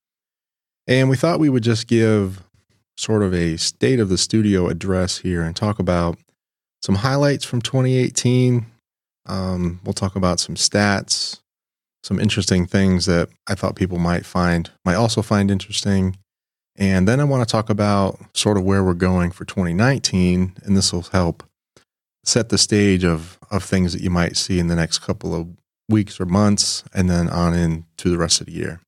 [0.87, 2.43] And we thought we would just give
[2.97, 6.19] sort of a state of the studio address here and talk about
[6.83, 8.67] some highlights from 2018.
[9.27, 11.41] Um, we'll talk about some stats,
[12.03, 16.17] some interesting things that I thought people might find, might also find interesting.
[16.77, 20.55] And then I want to talk about sort of where we're going for 2019.
[20.65, 21.45] And this will help
[22.25, 25.49] set the stage of, of things that you might see in the next couple of
[25.89, 28.81] weeks or months and then on into the rest of the year.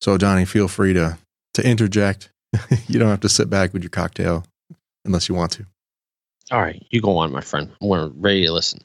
[0.00, 1.18] So, Johnny, feel free to,
[1.54, 2.30] to interject.
[2.86, 4.44] you don't have to sit back with your cocktail
[5.04, 5.66] unless you want to.
[6.50, 6.80] All right.
[6.90, 7.72] You go on, my friend.
[7.80, 8.80] We're ready to listen.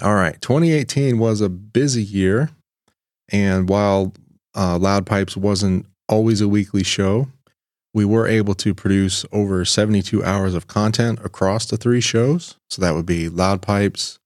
[0.00, 0.40] All right.
[0.40, 2.50] 2018 was a busy year.
[3.32, 4.12] And while
[4.54, 7.28] uh, Loud Pipes wasn't always a weekly show,
[7.92, 12.56] we were able to produce over 72 hours of content across the three shows.
[12.68, 14.19] So that would be Loud Pipes,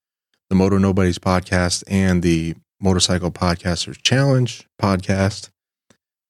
[0.54, 5.48] the Moto Nobodies podcast, and the Motorcycle Podcasters Challenge podcast.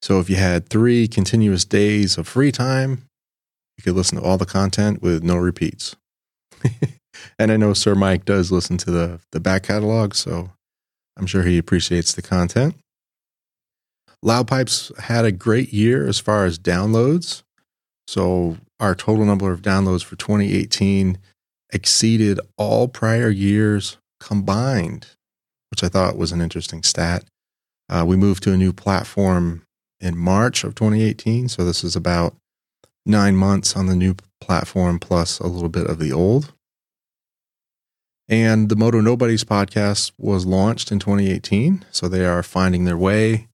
[0.00, 3.04] So if you had three continuous days of free time,
[3.76, 5.94] you could listen to all the content with no repeats.
[7.38, 10.52] and I know Sir Mike does listen to the the back catalog, so
[11.18, 12.76] I'm sure he appreciates the content.
[14.22, 17.42] Loud Pipes had a great year as far as downloads.
[18.06, 21.18] So our total number of downloads for 2018
[21.74, 25.08] exceeded all prior years combined,
[25.70, 27.24] which I thought was an interesting stat.
[27.90, 29.62] Uh, we moved to a new platform
[30.00, 31.48] in March of 2018.
[31.48, 32.34] So this is about
[33.04, 36.52] nine months on the new platform plus a little bit of the old.
[38.26, 41.84] And the Moto Nobodies podcast was launched in 2018.
[41.90, 43.48] So they are finding their way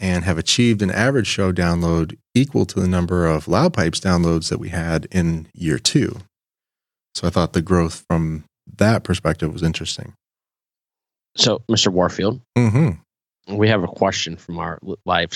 [0.00, 4.48] and have achieved an average show download equal to the number of Loud Pipes downloads
[4.48, 6.16] that we had in year two.
[7.14, 8.44] So I thought the growth from
[8.80, 10.12] that perspective was interesting.
[11.36, 11.88] So, Mr.
[11.92, 13.56] Warfield, Mm-hmm.
[13.56, 15.32] we have a question from our live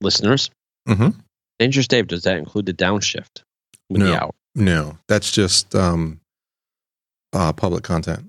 [0.00, 0.50] listeners.
[0.88, 1.18] Mm-hmm.
[1.58, 3.42] Dangerous Dave, does that include the downshift
[3.88, 4.04] No.
[4.06, 4.30] the hour?
[4.54, 6.20] No, that's just um,
[7.32, 8.28] uh, public content.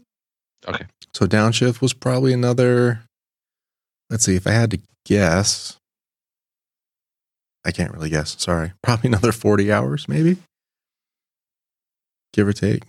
[0.67, 0.85] Okay.
[1.13, 3.01] So downshift was probably another.
[4.09, 5.77] Let's see if I had to guess.
[7.65, 8.35] I can't really guess.
[8.41, 10.37] Sorry, probably another forty hours, maybe,
[12.33, 12.83] give or take.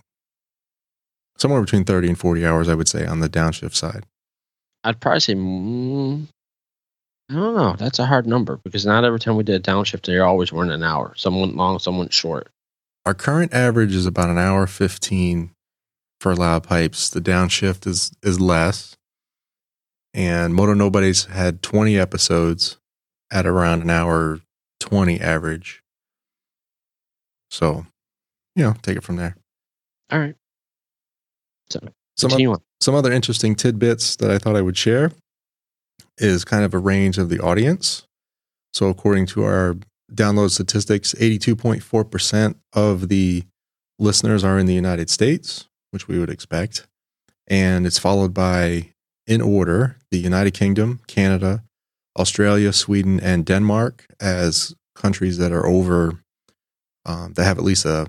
[1.37, 4.05] Somewhere between thirty and forty hours, I would say, on the downshift side.
[4.83, 6.27] I'd probably say, mm,
[7.29, 7.75] I don't know.
[7.77, 10.73] That's a hard number because not every time we did a downshift, they're always running
[10.73, 11.13] an hour.
[11.15, 12.49] Some went long, some went short.
[13.05, 15.51] Our current average is about an hour fifteen
[16.21, 17.09] for loud pipes.
[17.09, 18.95] The downshift is is less.
[20.13, 22.77] And Moto Nobody's had twenty episodes
[23.31, 24.39] at around an hour
[24.79, 25.81] twenty average.
[27.51, 27.85] So,
[28.55, 29.35] you know, take it from there.
[30.11, 30.35] All right.
[31.69, 31.79] So,
[32.17, 32.57] Some on.
[32.79, 35.11] some other interesting tidbits that I thought I would share
[36.17, 38.07] is kind of a range of the audience.
[38.73, 39.75] So, according to our
[40.13, 43.43] download statistics, 82.4% of the
[43.99, 46.87] listeners are in the United States, which we would expect.
[47.47, 48.91] And it's followed by,
[49.27, 51.63] in order, the United Kingdom, Canada,
[52.17, 56.19] Australia, Sweden, and Denmark as countries that are over,
[57.05, 58.07] um, that have at least a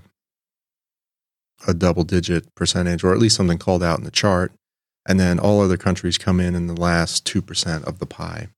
[1.67, 4.53] a double digit percentage, or at least something called out in the chart.
[5.09, 8.49] And then all other countries come in in the last 2% of the pie.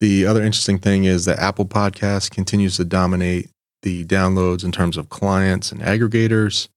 [0.00, 3.48] The other interesting thing is that Apple Podcasts continues to dominate
[3.82, 6.68] the downloads in terms of clients and aggregators.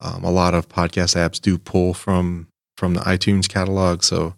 [0.00, 4.34] Um, a lot of podcast apps do pull from from the iTunes catalog, so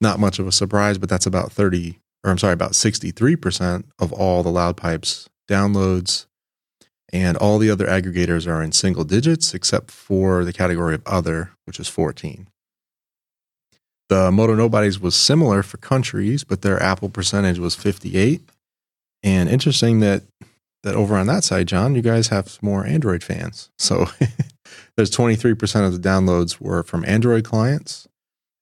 [0.00, 0.98] not much of a surprise.
[0.98, 4.76] But that's about thirty, or I'm sorry, about sixty three percent of all the Loud
[4.76, 6.26] Pipes downloads
[7.12, 11.50] and all the other aggregators are in single digits except for the category of other,
[11.64, 12.48] which is 14.
[14.08, 18.42] The Moto Nobodies was similar for countries, but their Apple percentage was 58.
[19.22, 20.22] And interesting that
[20.84, 23.70] that over on that side, John, you guys have more Android fans.
[23.78, 24.06] So
[24.96, 28.06] there's 23% of the downloads were from Android clients,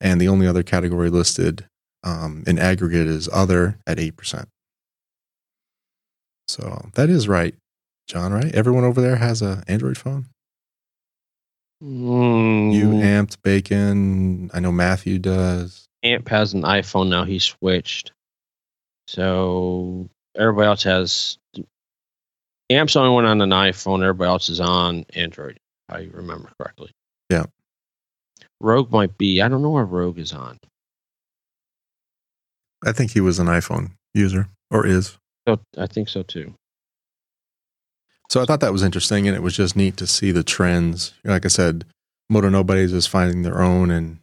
[0.01, 1.67] and the only other category listed
[2.03, 4.47] um, in aggregate is other at 8%.
[6.49, 7.55] So that is right,
[8.07, 8.55] John, right?
[8.55, 10.27] Everyone over there has an Android phone?
[11.83, 14.51] Mm, You, Amped, Bacon.
[14.55, 15.87] I know Matthew does.
[16.03, 17.25] Amp has an iPhone now.
[17.25, 18.13] He switched.
[19.09, 21.39] So everybody else has.
[22.71, 24.03] Amp's the only one on an iPhone.
[24.03, 25.59] Everybody else is on Android.
[25.89, 26.91] If I remember correctly.
[27.31, 27.45] Yeah.
[28.61, 29.43] Rogue might be.
[29.43, 30.59] I don't know where Rogue is on.
[32.85, 35.17] I think he was an iPhone user or is.
[35.47, 36.55] So I think so too.
[38.29, 41.15] So I thought that was interesting, and it was just neat to see the trends.
[41.25, 41.85] Like I said,
[42.29, 44.19] Moto Nobodies is finding their own, and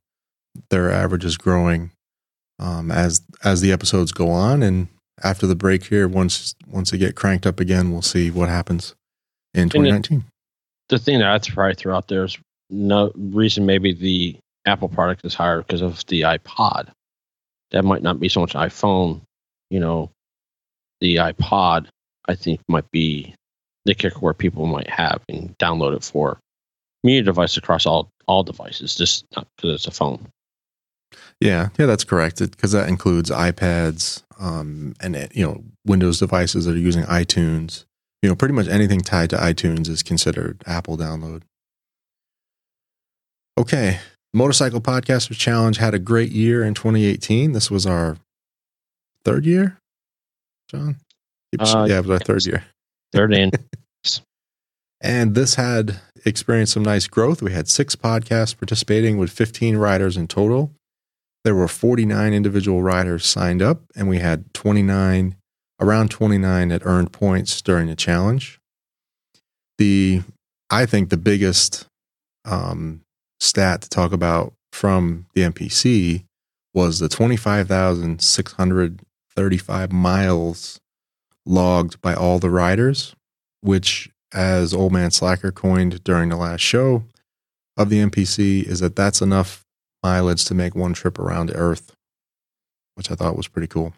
[0.69, 1.91] their average is growing
[2.59, 4.63] um, as as the episodes go on.
[4.63, 4.87] And
[5.23, 8.95] after the break here, once once they get cranked up again, we'll see what happens
[9.53, 10.25] in 2019.
[10.89, 12.37] The thing that I'd probably throw out there is
[12.69, 16.89] no reason maybe the Apple product is higher because of the iPod.
[17.71, 19.21] That might not be so much iPhone.
[19.69, 20.11] You know,
[20.99, 21.87] the iPod
[22.27, 23.35] I think might be
[23.85, 26.39] the kicker where people might have and download it for
[27.03, 30.27] media device across all all devices, just not because it's a phone.
[31.39, 32.39] Yeah, yeah, that's correct.
[32.39, 37.85] Because that includes iPads um, and uh, you know Windows devices that are using iTunes.
[38.21, 41.41] You know, pretty much anything tied to iTunes is considered Apple download.
[43.57, 43.99] Okay,
[44.33, 47.51] Motorcycle Podcasters Challenge had a great year in 2018.
[47.51, 48.17] This was our
[49.25, 49.77] third year,
[50.69, 50.97] John.
[51.59, 52.63] Uh, yeah, it was our third year.
[53.13, 53.51] Third in.
[55.03, 57.41] And this had experienced some nice growth.
[57.41, 60.71] We had six podcasts participating with 15 riders in total.
[61.43, 65.35] There were 49 individual riders signed up, and we had 29,
[65.81, 68.61] around 29 that earned points during the challenge.
[69.77, 70.21] The,
[70.69, 71.85] I think, the biggest
[72.45, 73.01] um,
[73.41, 76.23] stat to talk about from the MPC
[76.73, 80.79] was the 25,635 miles
[81.45, 83.15] logged by all the riders,
[83.61, 87.03] which, as Old Man Slacker coined during the last show
[87.77, 89.63] of the MPC, is that that's enough
[90.01, 91.93] mileage to make one trip around Earth,
[92.95, 93.93] which I thought was pretty cool.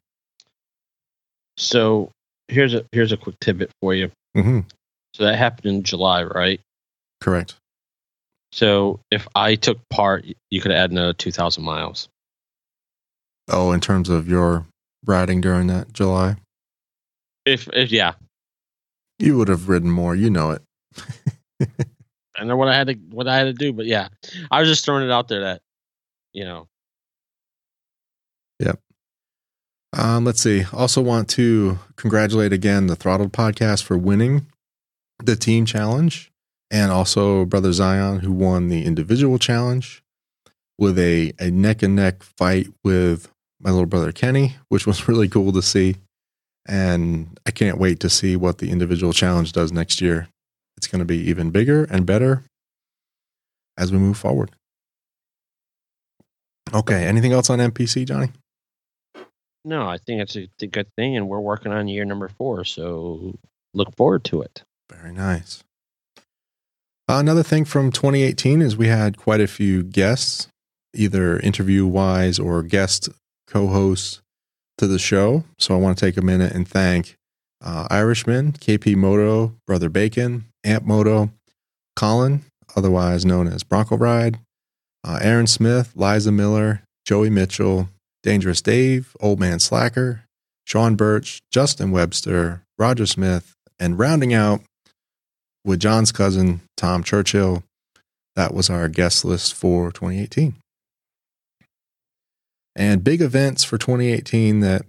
[1.57, 2.11] So
[2.47, 4.11] here's a here's a quick tidbit for you.
[4.35, 4.61] hmm
[5.13, 6.59] So that happened in July, right?
[7.21, 7.55] Correct.
[8.51, 12.07] So if I took part, you could add another two thousand miles.
[13.49, 14.65] Oh, in terms of your
[15.05, 16.35] riding during that July,
[17.45, 18.13] If, if yeah,
[19.19, 20.15] you would have ridden more.
[20.15, 20.61] You know it.
[22.37, 24.09] I know what I had to what I had to do, but yeah,
[24.51, 25.61] I was just throwing it out there that
[26.33, 26.67] you know
[28.59, 28.79] Yep.
[29.93, 30.65] Um, let's see.
[30.73, 34.47] Also, want to congratulate again the Throttled podcast for winning
[35.23, 36.31] the team challenge,
[36.69, 40.03] and also Brother Zion who won the individual challenge
[40.77, 45.29] with a a neck and neck fight with my little brother Kenny, which was really
[45.29, 45.95] cool to see.
[46.67, 50.27] And I can't wait to see what the individual challenge does next year.
[50.77, 52.43] It's going to be even bigger and better
[53.77, 54.51] as we move forward.
[56.73, 57.05] Okay.
[57.05, 58.31] Anything else on MPC, Johnny?
[59.65, 63.35] no, I think it's a, good thing, and we're working on year number four, so
[63.73, 64.63] look forward to it.
[64.89, 65.63] Very nice.
[67.07, 70.47] Another thing from 2018 is we had quite a few guests,
[70.93, 73.09] either interview wise or guest
[73.47, 74.21] co hosts
[74.77, 75.43] to the show.
[75.59, 77.15] So I want to take a minute and thank
[77.63, 81.31] uh, Irishman, KP Moto, Brother Bacon, Amp Moto,
[81.95, 82.43] Colin,
[82.75, 84.39] otherwise known as Bronco Ride,
[85.03, 87.89] uh, Aaron Smith, Liza Miller, Joey Mitchell,
[88.23, 90.23] Dangerous Dave, Old Man Slacker,
[90.65, 94.61] Sean Birch, Justin Webster, Roger Smith, and rounding out
[95.63, 97.63] with John's cousin, Tom Churchill.
[98.35, 100.55] That was our guest list for 2018.
[102.75, 104.85] And big events for 2018 that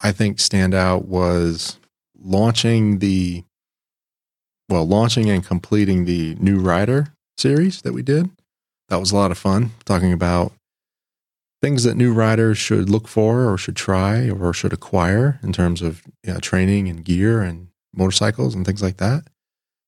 [0.00, 1.78] I think stand out was
[2.20, 3.44] launching the,
[4.68, 8.30] well, launching and completing the new rider series that we did.
[8.88, 10.52] That was a lot of fun talking about
[11.60, 15.82] things that new riders should look for or should try or should acquire in terms
[15.82, 19.24] of you know, training and gear and motorcycles and things like that.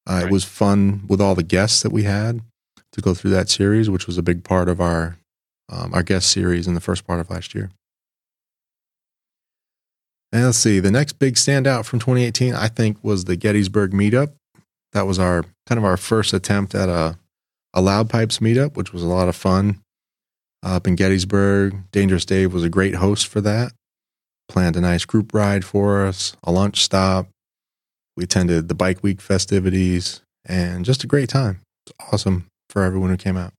[0.09, 0.25] Uh, Right.
[0.25, 2.41] It was fun with all the guests that we had
[2.93, 5.17] to go through that series, which was a big part of our
[5.71, 7.71] um, our guest series in the first part of last year.
[10.33, 14.33] And let's see, the next big standout from 2018, I think, was the Gettysburg meetup.
[14.93, 17.19] That was our kind of our first attempt at a
[17.73, 19.81] a Loud Pipes meetup, which was a lot of fun
[20.63, 21.91] up in Gettysburg.
[21.93, 23.73] Dangerous Dave was a great host for that.
[24.49, 27.29] Planned a nice group ride for us, a lunch stop.
[28.17, 31.61] We attended the Bike Week festivities and just a great time.
[31.87, 33.53] It's awesome for everyone who came out.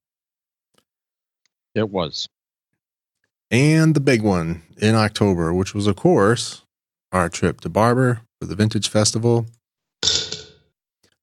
[1.75, 2.27] It was.
[3.49, 6.63] And the big one in October, which was, of course,
[7.11, 9.45] our trip to Barber for the Vintage Festival.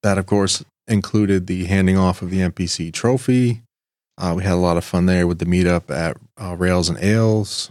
[0.03, 3.63] That, of course, included the handing off of the MPC trophy.
[4.17, 6.99] Uh, we had a lot of fun there with the meetup at uh, Rails and
[6.99, 7.71] Ales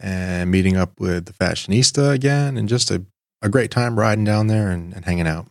[0.00, 3.04] and meeting up with the Fashionista again and just a,
[3.42, 5.46] a great time riding down there and, and hanging out.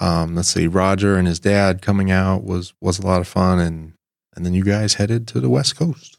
[0.00, 3.58] Um, let's see, Roger and his dad coming out was was a lot of fun,
[3.58, 3.92] and
[4.34, 6.18] and then you guys headed to the West Coast.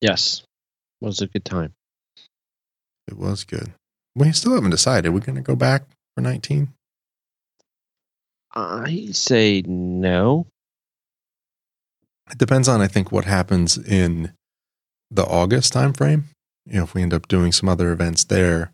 [0.00, 0.42] Yes.
[1.00, 1.74] It was a good time.
[3.08, 3.72] It was good.
[4.14, 5.10] We still haven't decided.
[5.10, 5.84] We're going to go back
[6.14, 6.68] for 19.
[8.54, 10.46] I say no.
[12.30, 14.32] It depends on, I think, what happens in
[15.10, 16.24] the August timeframe.
[16.66, 18.72] You know, if we end up doing some other events there,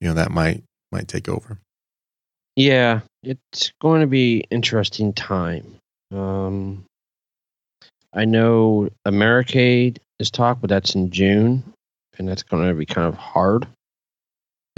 [0.00, 0.62] you know, that might
[0.92, 1.58] might take over.
[2.56, 5.76] Yeah, it's going to be interesting time.
[6.12, 6.84] Um,
[8.12, 11.62] I know Americade is talk, but that's in June,
[12.18, 13.66] and that's going to be kind of hard.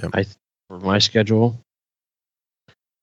[0.03, 0.11] Yep.
[0.15, 0.37] I th-
[0.69, 1.59] for my schedule.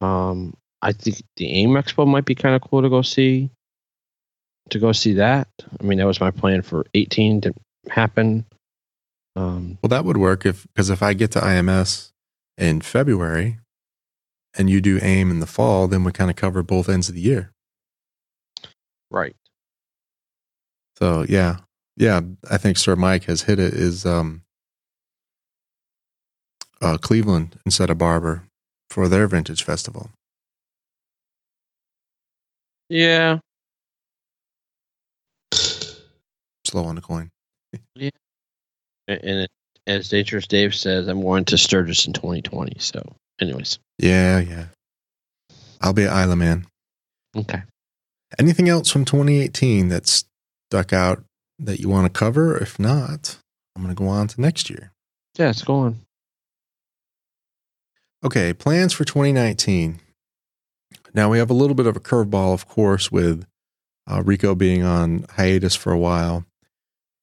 [0.01, 3.49] Um, I think the AIM Expo might be kind of cool to go see.
[4.69, 5.47] To go see that.
[5.79, 7.53] I mean, that was my plan for 18 to
[7.89, 8.45] happen.
[9.35, 12.11] Um, Well, that would work if because if I get to IMS
[12.57, 13.57] in February
[14.57, 17.15] and you do AIM in the fall, then we kind of cover both ends of
[17.15, 17.51] the year.
[19.11, 19.35] right.
[20.99, 21.57] So yeah,
[21.95, 23.73] yeah, I think Sir Mike has hit it.
[23.73, 24.41] Is um,
[26.81, 28.43] uh, Cleveland instead of Barber
[28.89, 30.09] for their vintage festival.
[32.89, 33.39] Yeah.
[36.65, 37.29] Slow on the coin.
[37.95, 38.09] yeah,
[39.07, 39.51] And it,
[39.87, 42.77] as Dangerous Dave says, I'm going to Sturgis in 2020.
[42.79, 43.01] So,
[43.39, 44.65] anyways, Yeah, yeah.
[45.81, 46.67] I'll be at Isle of Man.
[47.35, 47.61] okay.
[48.37, 50.23] Anything else from 2018 that
[50.69, 51.23] stuck out
[51.57, 52.55] that you want to cover?
[52.55, 53.37] If not,
[53.75, 54.91] I'm going to go on to next year.
[55.37, 56.01] Yeah, it's going.
[58.23, 59.99] Okay, plans for 2019.
[61.13, 63.45] Now we have a little bit of a curveball, of course, with
[64.09, 66.45] uh, Rico being on hiatus for a while.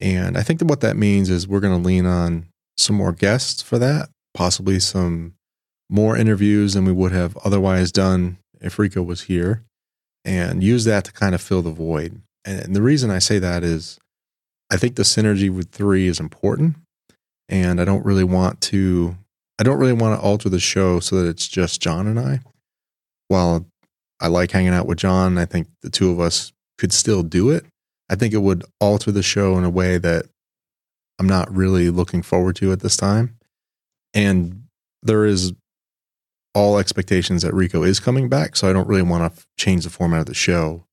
[0.01, 3.13] And I think that what that means is we're going to lean on some more
[3.13, 5.35] guests for that, possibly some
[5.89, 9.63] more interviews than we would have otherwise done if Rico was here,
[10.25, 12.21] and use that to kind of fill the void.
[12.47, 13.99] And the reason I say that is
[14.71, 16.77] I think the synergy with three is important.
[17.49, 19.17] And I don't really want to
[19.59, 22.41] I don't really want to alter the show so that it's just John and I.
[23.29, 23.67] While
[24.21, 27.51] I like hanging out with John, I think the two of us could still do
[27.51, 27.65] it.
[28.09, 30.27] I think it would alter the show in a way that
[31.19, 33.37] I'm not really looking forward to at this time.
[34.15, 34.65] And
[35.03, 35.53] there is
[36.55, 39.91] all expectations that Rico is coming back, so I don't really want to change the
[39.91, 40.86] format of the show.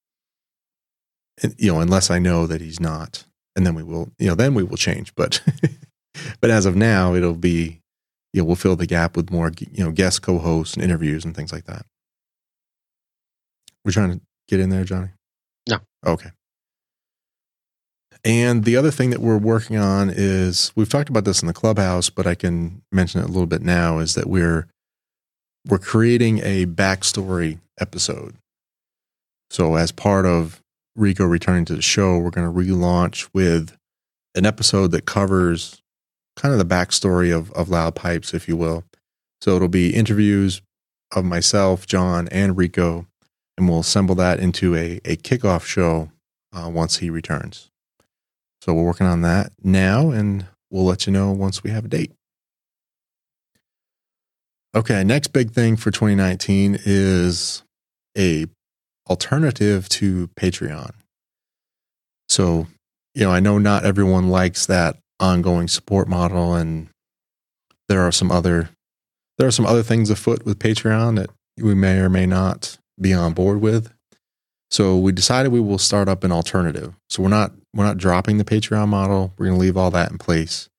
[1.42, 3.26] And, you know, unless I know that he's not,
[3.56, 5.14] and then we will, you know, then we will change.
[5.16, 5.42] But,
[6.42, 7.82] but as of now, it'll be
[8.34, 11.36] you know, we'll fill the gap with more, you know, guest co-hosts and interviews and
[11.36, 11.86] things like that.
[13.86, 15.10] We're trying to get in there, Johnny.
[15.70, 15.78] No.
[16.06, 16.32] Okay.
[18.26, 21.54] And the other thing that we're working on is we've talked about this in the
[21.54, 24.00] clubhouse, but I can mention it a little bit now.
[24.00, 24.68] Is that we're
[25.68, 28.36] we're creating a backstory episode.
[29.50, 30.62] So as part of
[30.96, 33.76] Rico returning to the show, we're going to relaunch with
[34.36, 35.82] an episode that covers
[36.36, 38.84] kind of the backstory of, of Loud Pipes, if you will.
[39.42, 40.62] So it'll be interviews
[41.16, 43.08] of myself, John, and Rico,
[43.58, 46.12] and we'll assemble that into a, a kickoff show
[46.54, 47.70] uh, once he returns.
[48.62, 51.90] So we're working on that now, and we'll let you know once we have a
[51.90, 52.14] date.
[54.76, 57.64] Okay, next big thing for 2019 is
[58.18, 58.48] a
[59.10, 60.92] alternative to Patreon.
[62.30, 62.68] So,
[63.14, 66.90] you know, I know not everyone likes that ongoing support model and
[67.90, 68.70] there are some other
[69.38, 73.14] there are some other things afoot with Patreon that we may or may not be
[73.14, 73.92] on board with.
[74.70, 76.94] So we decided we will start up an alternative.
[77.10, 79.34] So we're not we're not dropping the Patreon model.
[79.38, 80.70] We're going to leave all that in place,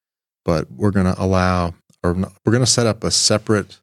[0.44, 3.80] but we're going to allow or we're going to set up a separate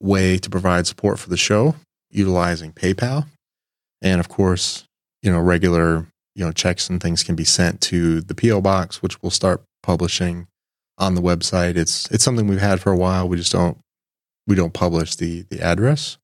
[0.00, 1.74] way to provide support for the show
[2.10, 3.26] utilizing PayPal.
[4.02, 4.84] And of course,
[5.22, 9.02] you know, regular, you know, checks and things can be sent to the PO box
[9.02, 10.46] which we'll start publishing
[10.98, 11.76] on the website.
[11.76, 13.28] It's it's something we've had for a while.
[13.28, 13.78] We just don't
[14.46, 16.18] we don't publish the the address.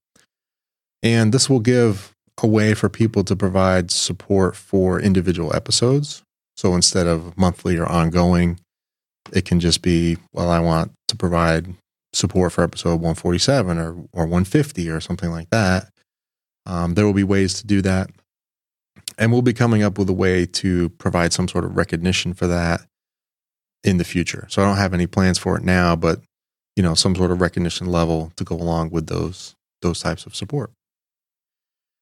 [1.02, 2.12] And this will give
[2.42, 6.22] a way for people to provide support for individual episodes.
[6.56, 8.58] So instead of monthly or ongoing,
[9.32, 11.74] it can just be, well, I want to provide
[12.12, 15.90] support for episode 147 or or 150 or something like that.
[16.66, 18.10] Um, there will be ways to do that,
[19.18, 22.46] and we'll be coming up with a way to provide some sort of recognition for
[22.46, 22.80] that
[23.84, 24.46] in the future.
[24.50, 26.20] So I don't have any plans for it now, but
[26.74, 30.34] you know, some sort of recognition level to go along with those those types of
[30.34, 30.70] support.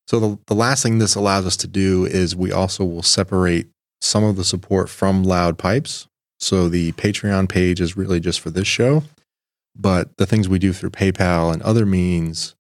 [0.07, 3.69] So the, the last thing this allows us to do is we also will separate
[4.01, 6.07] some of the support from loud pipes.
[6.39, 9.03] So the Patreon page is really just for this show,
[9.75, 12.55] but the things we do through PayPal and other means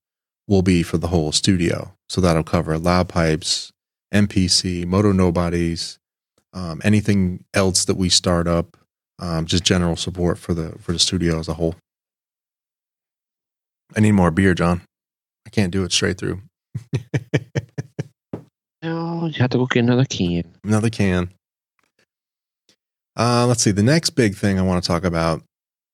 [0.47, 1.95] will be for the whole studio.
[2.09, 3.73] So that'll cover loud pipes,
[4.13, 5.99] MPC, Moto Nobodies,
[6.53, 8.77] um, anything else that we start up,
[9.19, 11.75] um, just general support for the for the studio as a whole.
[13.97, 14.83] I need more beer, John.
[15.47, 16.43] I can't do it straight through.
[18.85, 20.45] No, you have to go get another can.
[20.63, 21.33] Another can.
[23.17, 23.71] Uh, let's see.
[23.71, 25.43] The next big thing I want to talk about,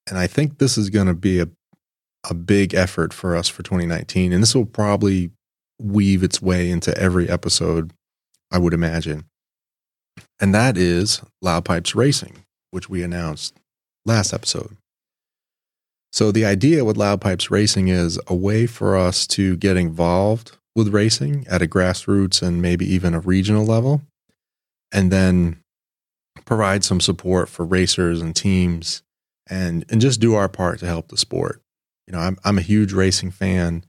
[0.09, 1.49] and I think this is going to be a
[2.29, 5.31] a big effort for us for 2019, and this will probably
[5.81, 7.93] weave its way into every episode,
[8.51, 9.25] I would imagine.
[10.39, 13.55] And that is Loud Pipes Racing, which we announced
[14.05, 14.77] last episode.
[16.12, 20.57] So the idea with Loud Pipes Racing is a way for us to get involved
[20.75, 24.03] with racing at a grassroots and maybe even a regional level,
[24.93, 25.61] and then
[26.45, 29.03] provide some support for racers and teams
[29.49, 31.61] and and just do our part to help the sport.
[32.11, 33.85] You know, I'm I'm a huge racing fan.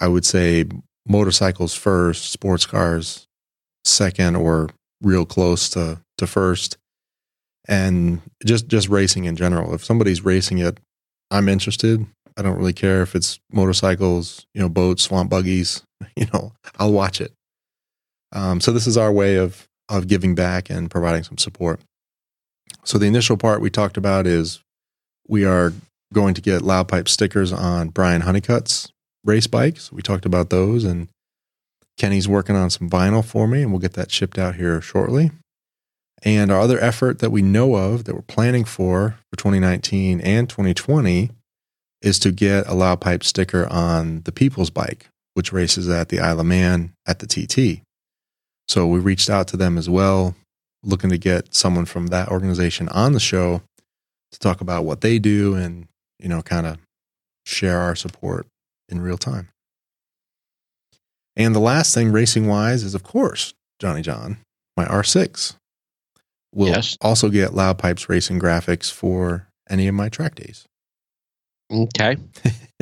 [0.00, 0.64] I would say
[1.06, 3.28] motorcycles first, sports cars
[3.84, 6.78] second or real close to to first.
[7.68, 9.72] And just just racing in general.
[9.72, 10.80] If somebody's racing it,
[11.30, 12.04] I'm interested.
[12.36, 15.84] I don't really care if it's motorcycles, you know, boats, swamp buggies,
[16.16, 17.32] you know, I'll watch it.
[18.32, 21.78] Um, so this is our way of of giving back and providing some support.
[22.82, 24.60] So the initial part we talked about is
[25.28, 25.72] we are
[26.12, 28.92] going to get loud pipe stickers on Brian Honeycutt's
[29.24, 29.92] race bikes.
[29.92, 31.08] We talked about those and
[31.98, 35.30] Kenny's working on some vinyl for me and we'll get that shipped out here shortly.
[36.22, 40.48] And our other effort that we know of that we're planning for for 2019 and
[40.48, 41.30] 2020
[42.02, 46.20] is to get a loud pipe sticker on the People's Bike, which races at the
[46.20, 47.82] Isle of Man at the TT.
[48.68, 50.34] So we reached out to them as well,
[50.82, 53.62] looking to get someone from that organization on the show
[54.32, 55.88] to talk about what they do and,
[56.22, 56.78] you know, kind of
[57.46, 58.46] share our support
[58.88, 59.48] in real time.
[61.36, 64.38] And the last thing racing wise is, of course, Johnny John,
[64.76, 65.54] my R6
[66.52, 66.96] will Yes.
[67.00, 70.66] also get Loud Pipes racing graphics for any of my track days.
[71.70, 72.16] Okay.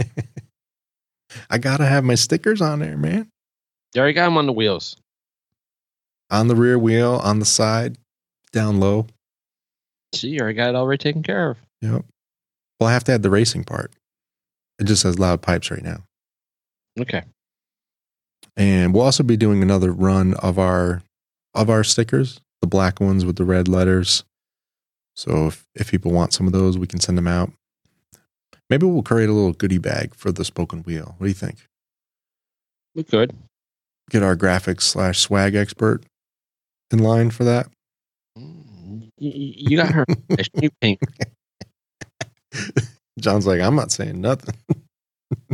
[1.50, 3.28] I gotta have my stickers on there, man.
[3.94, 4.96] You already got them on the wheels.
[6.30, 7.96] On the rear wheel, on the side,
[8.52, 9.06] down low.
[10.14, 11.58] See, you already got it already taken care of.
[11.82, 12.04] Yep.
[12.80, 13.92] Well, I have to add the racing part.
[14.78, 16.04] It just says loud pipes right now.
[16.98, 17.22] Okay.
[18.56, 21.02] And we'll also be doing another run of our
[21.54, 24.24] of our stickers, the black ones with the red letters.
[25.16, 27.50] So if, if people want some of those, we can send them out.
[28.70, 31.14] Maybe we'll create a little goodie bag for the spoken wheel.
[31.18, 31.66] What do you think?
[32.94, 33.34] We could.
[34.10, 36.04] Get our graphics slash swag expert
[36.92, 37.68] in line for that.
[38.38, 40.04] Mm, You, got her.
[40.54, 41.00] you pink.
[43.20, 44.54] John's like, I'm not saying nothing.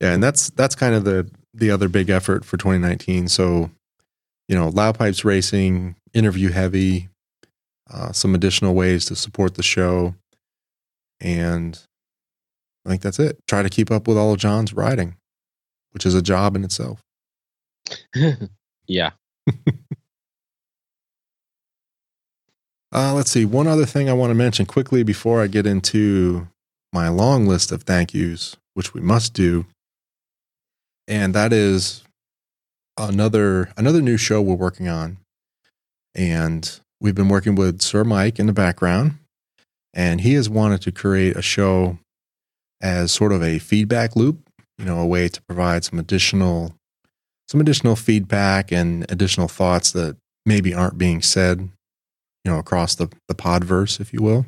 [0.00, 3.28] yeah, and that's that's kind of the the other big effort for 2019.
[3.28, 3.70] So,
[4.48, 7.08] you know, loud pipes racing, interview heavy,
[7.92, 10.14] uh, some additional ways to support the show,
[11.20, 11.78] and
[12.86, 13.38] I think that's it.
[13.46, 15.16] Try to keep up with all of John's riding,
[15.92, 17.00] which is a job in itself.
[18.86, 19.10] yeah.
[22.92, 23.46] Uh, let's see.
[23.46, 26.48] One other thing I want to mention quickly before I get into
[26.92, 29.64] my long list of thank yous, which we must do,
[31.08, 32.04] and that is
[32.98, 35.16] another another new show we're working on,
[36.14, 39.16] and we've been working with Sir Mike in the background,
[39.94, 41.98] and he has wanted to create a show
[42.82, 44.38] as sort of a feedback loop,
[44.76, 46.74] you know, a way to provide some additional
[47.48, 51.70] some additional feedback and additional thoughts that maybe aren't being said
[52.44, 54.46] you know, across the, the podverse, if you will.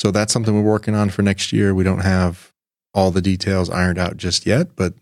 [0.00, 1.74] So that's something we're working on for next year.
[1.74, 2.50] We don't have
[2.94, 4.94] all the details ironed out just yet, but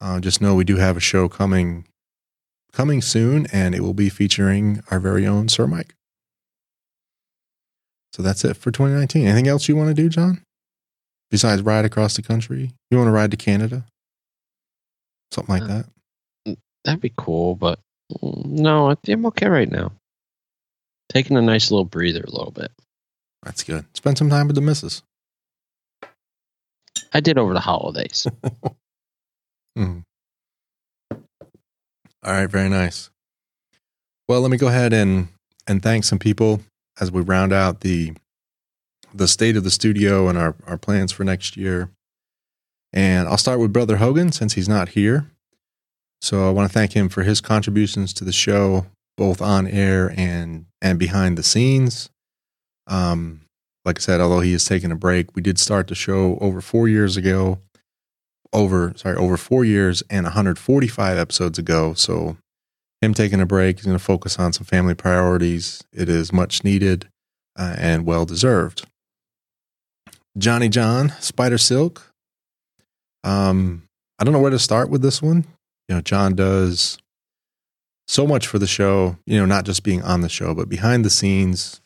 [0.00, 1.86] uh, just know we do have a show coming
[2.72, 5.94] coming soon, and it will be featuring our very own Sir Mike.
[8.14, 9.26] So that's it for 2019.
[9.26, 10.42] Anything else you want to do, John?
[11.30, 13.84] Besides ride across the country, you want to ride to Canada,
[15.32, 15.82] something like Uh,
[16.46, 16.58] that.
[16.84, 17.78] That'd be cool, but
[18.22, 19.92] mm, no, I'm okay right now.
[21.12, 22.72] Taking a nice little breather a little bit.
[23.42, 23.84] That's good.
[23.94, 25.02] Spend some time with the missus.
[27.12, 28.26] I did over the holidays.
[29.76, 30.04] Mhm.
[31.12, 33.10] All right, very nice.
[34.28, 35.28] Well, let me go ahead and
[35.66, 36.60] and thank some people
[37.00, 38.14] as we round out the
[39.12, 41.90] the state of the studio and our our plans for next year.
[42.92, 45.30] And I'll start with Brother Hogan since he's not here.
[46.22, 48.86] So I want to thank him for his contributions to the show,
[49.16, 52.10] both on air and and behind the scenes.
[52.86, 53.42] Um,
[53.86, 56.60] like I said, although he has taken a break, we did start the show over
[56.60, 57.58] four years ago
[58.52, 61.94] over sorry over four years and 145 episodes ago.
[61.94, 62.36] So
[63.00, 65.82] him taking a break, he's going to focus on some family priorities.
[65.92, 67.08] It is much needed
[67.58, 68.86] uh, and well deserved.
[70.38, 72.10] Johnny John Spider Silk.
[73.24, 73.84] Um,
[74.18, 75.44] I don't know where to start with this one.
[75.88, 76.98] You know, John does
[78.12, 79.16] so much for the show.
[79.26, 81.80] You know, not just being on the show, but behind the scenes.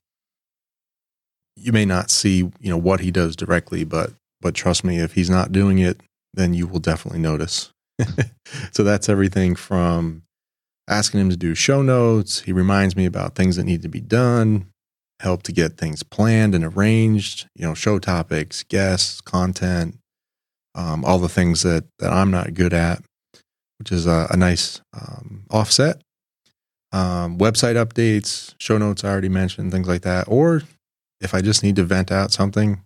[1.59, 5.14] You may not see, you know, what he does directly, but but trust me, if
[5.14, 6.01] he's not doing it,
[6.35, 7.72] then you will definitely notice.
[8.72, 10.22] so that's everything from
[10.89, 12.41] asking him to do show notes.
[12.41, 14.66] He reminds me about things that need to be done,
[15.20, 19.97] help to get things planned and arranged, you know, show topics, guests, content,
[20.74, 23.03] um, all the things that, that I'm not good at,
[23.79, 26.03] which is a, a nice um, offset.
[26.93, 30.26] Um, website updates, show notes I already mentioned, things like that.
[30.28, 30.62] Or
[31.20, 32.80] if I just need to vent out something,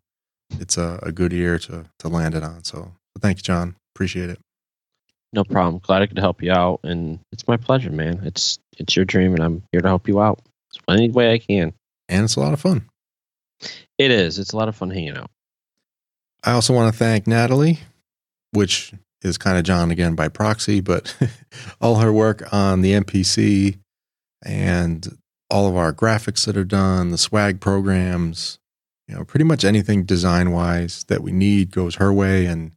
[0.59, 2.65] it's a, a good ear to, to land it on.
[2.65, 3.77] So thank you, John.
[3.95, 4.39] Appreciate it.
[5.33, 5.81] No problem.
[5.85, 8.21] Glad I could help you out, and it's my pleasure, man.
[8.25, 10.41] It's it's your dream, and I'm here to help you out
[10.89, 11.73] any way I can.
[12.09, 12.89] And it's a lot of fun.
[13.99, 14.39] It is.
[14.39, 15.31] It's a lot of fun hanging out.
[16.43, 17.81] I also want to thank Natalie,
[18.53, 18.93] which
[19.23, 21.15] is kind of John again by proxy, but
[21.81, 23.79] all her work on the MPC
[24.45, 25.19] and
[25.51, 28.59] all of our graphics that are done, the swag programs,
[29.09, 32.47] you know, pretty much anything design wise that we need goes her way.
[32.47, 32.73] And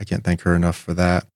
[0.00, 1.26] I can't thank her enough for that.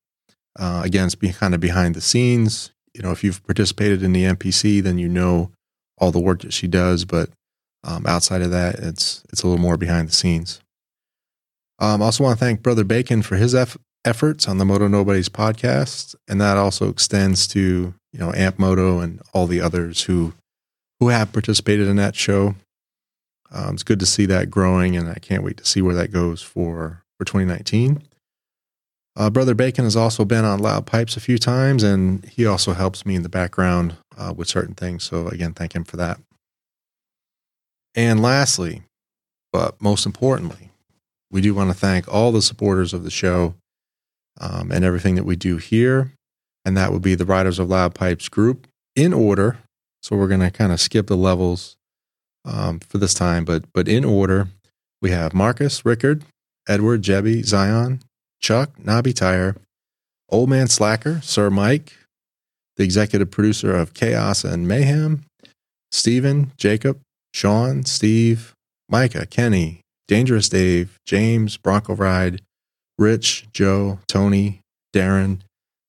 [0.58, 2.72] Uh, again, it's being kind of behind the scenes.
[2.94, 5.50] You know, if you've participated in the MPC, then you know
[5.98, 7.04] all the work that she does.
[7.04, 7.30] But
[7.84, 10.60] um, outside of that, it's it's a little more behind the scenes.
[11.78, 14.88] Um, I also want to thank Brother Bacon for his eff- efforts on the Moto
[14.88, 20.04] Nobodies podcast, and that also extends to you know Amp Moto and all the others
[20.04, 20.32] who
[21.00, 22.54] who have participated in that show.
[23.52, 26.12] Um, it's good to see that growing, and I can't wait to see where that
[26.12, 28.02] goes for for 2019.
[29.16, 32.72] Uh, Brother Bacon has also been on Loud Pipes a few times, and he also
[32.72, 35.04] helps me in the background uh, with certain things.
[35.04, 36.18] So, again, thank him for that.
[37.94, 38.82] And lastly,
[39.52, 40.70] but most importantly,
[41.30, 43.54] we do want to thank all the supporters of the show
[44.38, 46.12] um, and everything that we do here.
[46.66, 49.56] And that would be the Riders of Loud Pipes group in order.
[50.02, 51.76] So, we're going to kind of skip the levels
[52.44, 54.48] um, for this time, but, but in order,
[55.00, 56.24] we have Marcus, Rickard,
[56.68, 58.00] Edward, Jebby, Zion,
[58.40, 59.56] Chuck, Nobby Tire,
[60.28, 61.94] Old Man Slacker, Sir Mike,
[62.76, 65.24] the executive producer of Chaos and Mayhem,
[65.90, 67.00] Stephen, Jacob,
[67.32, 68.54] Sean, Steve,
[68.88, 72.42] Micah, Kenny, Dangerous Dave, James, Bronco Ride,
[72.98, 74.60] Rich, Joe, Tony,
[74.94, 75.40] Darren,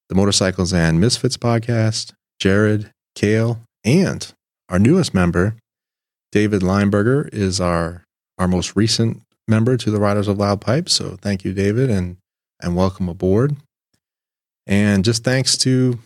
[0.09, 4.33] the Motorcycles and Misfits podcast, Jared, Kale, and
[4.69, 5.55] our newest member,
[6.31, 8.03] David Lineberger, is our,
[8.37, 10.93] our most recent member to the Riders of Loud Pipes.
[10.93, 12.17] So thank you, David, and
[12.61, 13.55] and welcome aboard.
[14.65, 15.99] And just thanks to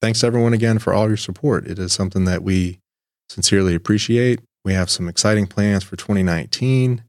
[0.00, 1.66] thanks everyone again for all your support.
[1.66, 2.78] It is something that we
[3.28, 4.40] sincerely appreciate.
[4.64, 7.04] We have some exciting plans for 2019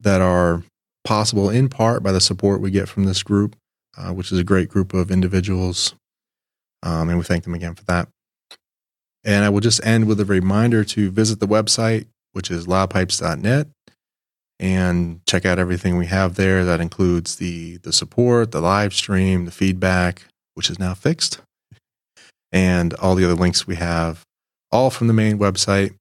[0.00, 0.62] that are
[1.04, 3.56] possible in part by the support we get from this group,
[4.00, 5.94] uh, which is a great group of individuals.
[6.82, 8.08] Um, and we thank them again for that.
[9.24, 13.68] And I will just end with a reminder to visit the website, which is loudpipes.net
[14.58, 16.64] and check out everything we have there.
[16.64, 21.40] That includes the the support, the live stream, the feedback, which is now fixed,
[22.52, 24.22] and all the other links we have,
[24.70, 25.94] all from the main website.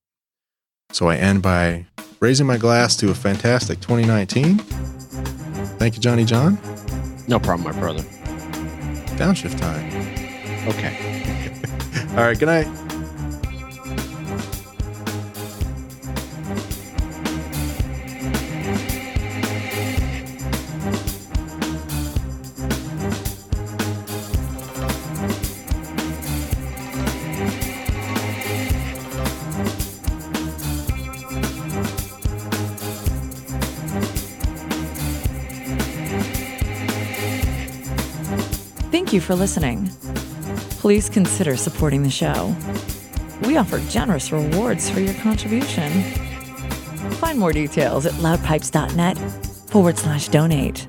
[0.91, 1.85] So I end by
[2.19, 4.57] raising my glass to a fantastic 2019.
[5.77, 6.57] Thank you, Johnny John.
[7.29, 8.01] No problem, my brother.
[9.19, 9.85] Downshift time.
[10.67, 10.97] Okay.
[12.17, 12.39] All right.
[12.39, 12.88] Good night.
[39.29, 39.87] For listening.
[40.81, 42.55] Please consider supporting the show.
[43.43, 45.91] We offer generous rewards for your contribution.
[47.21, 49.19] Find Find more details at loudpipes.net
[49.69, 50.87] forward slash donate.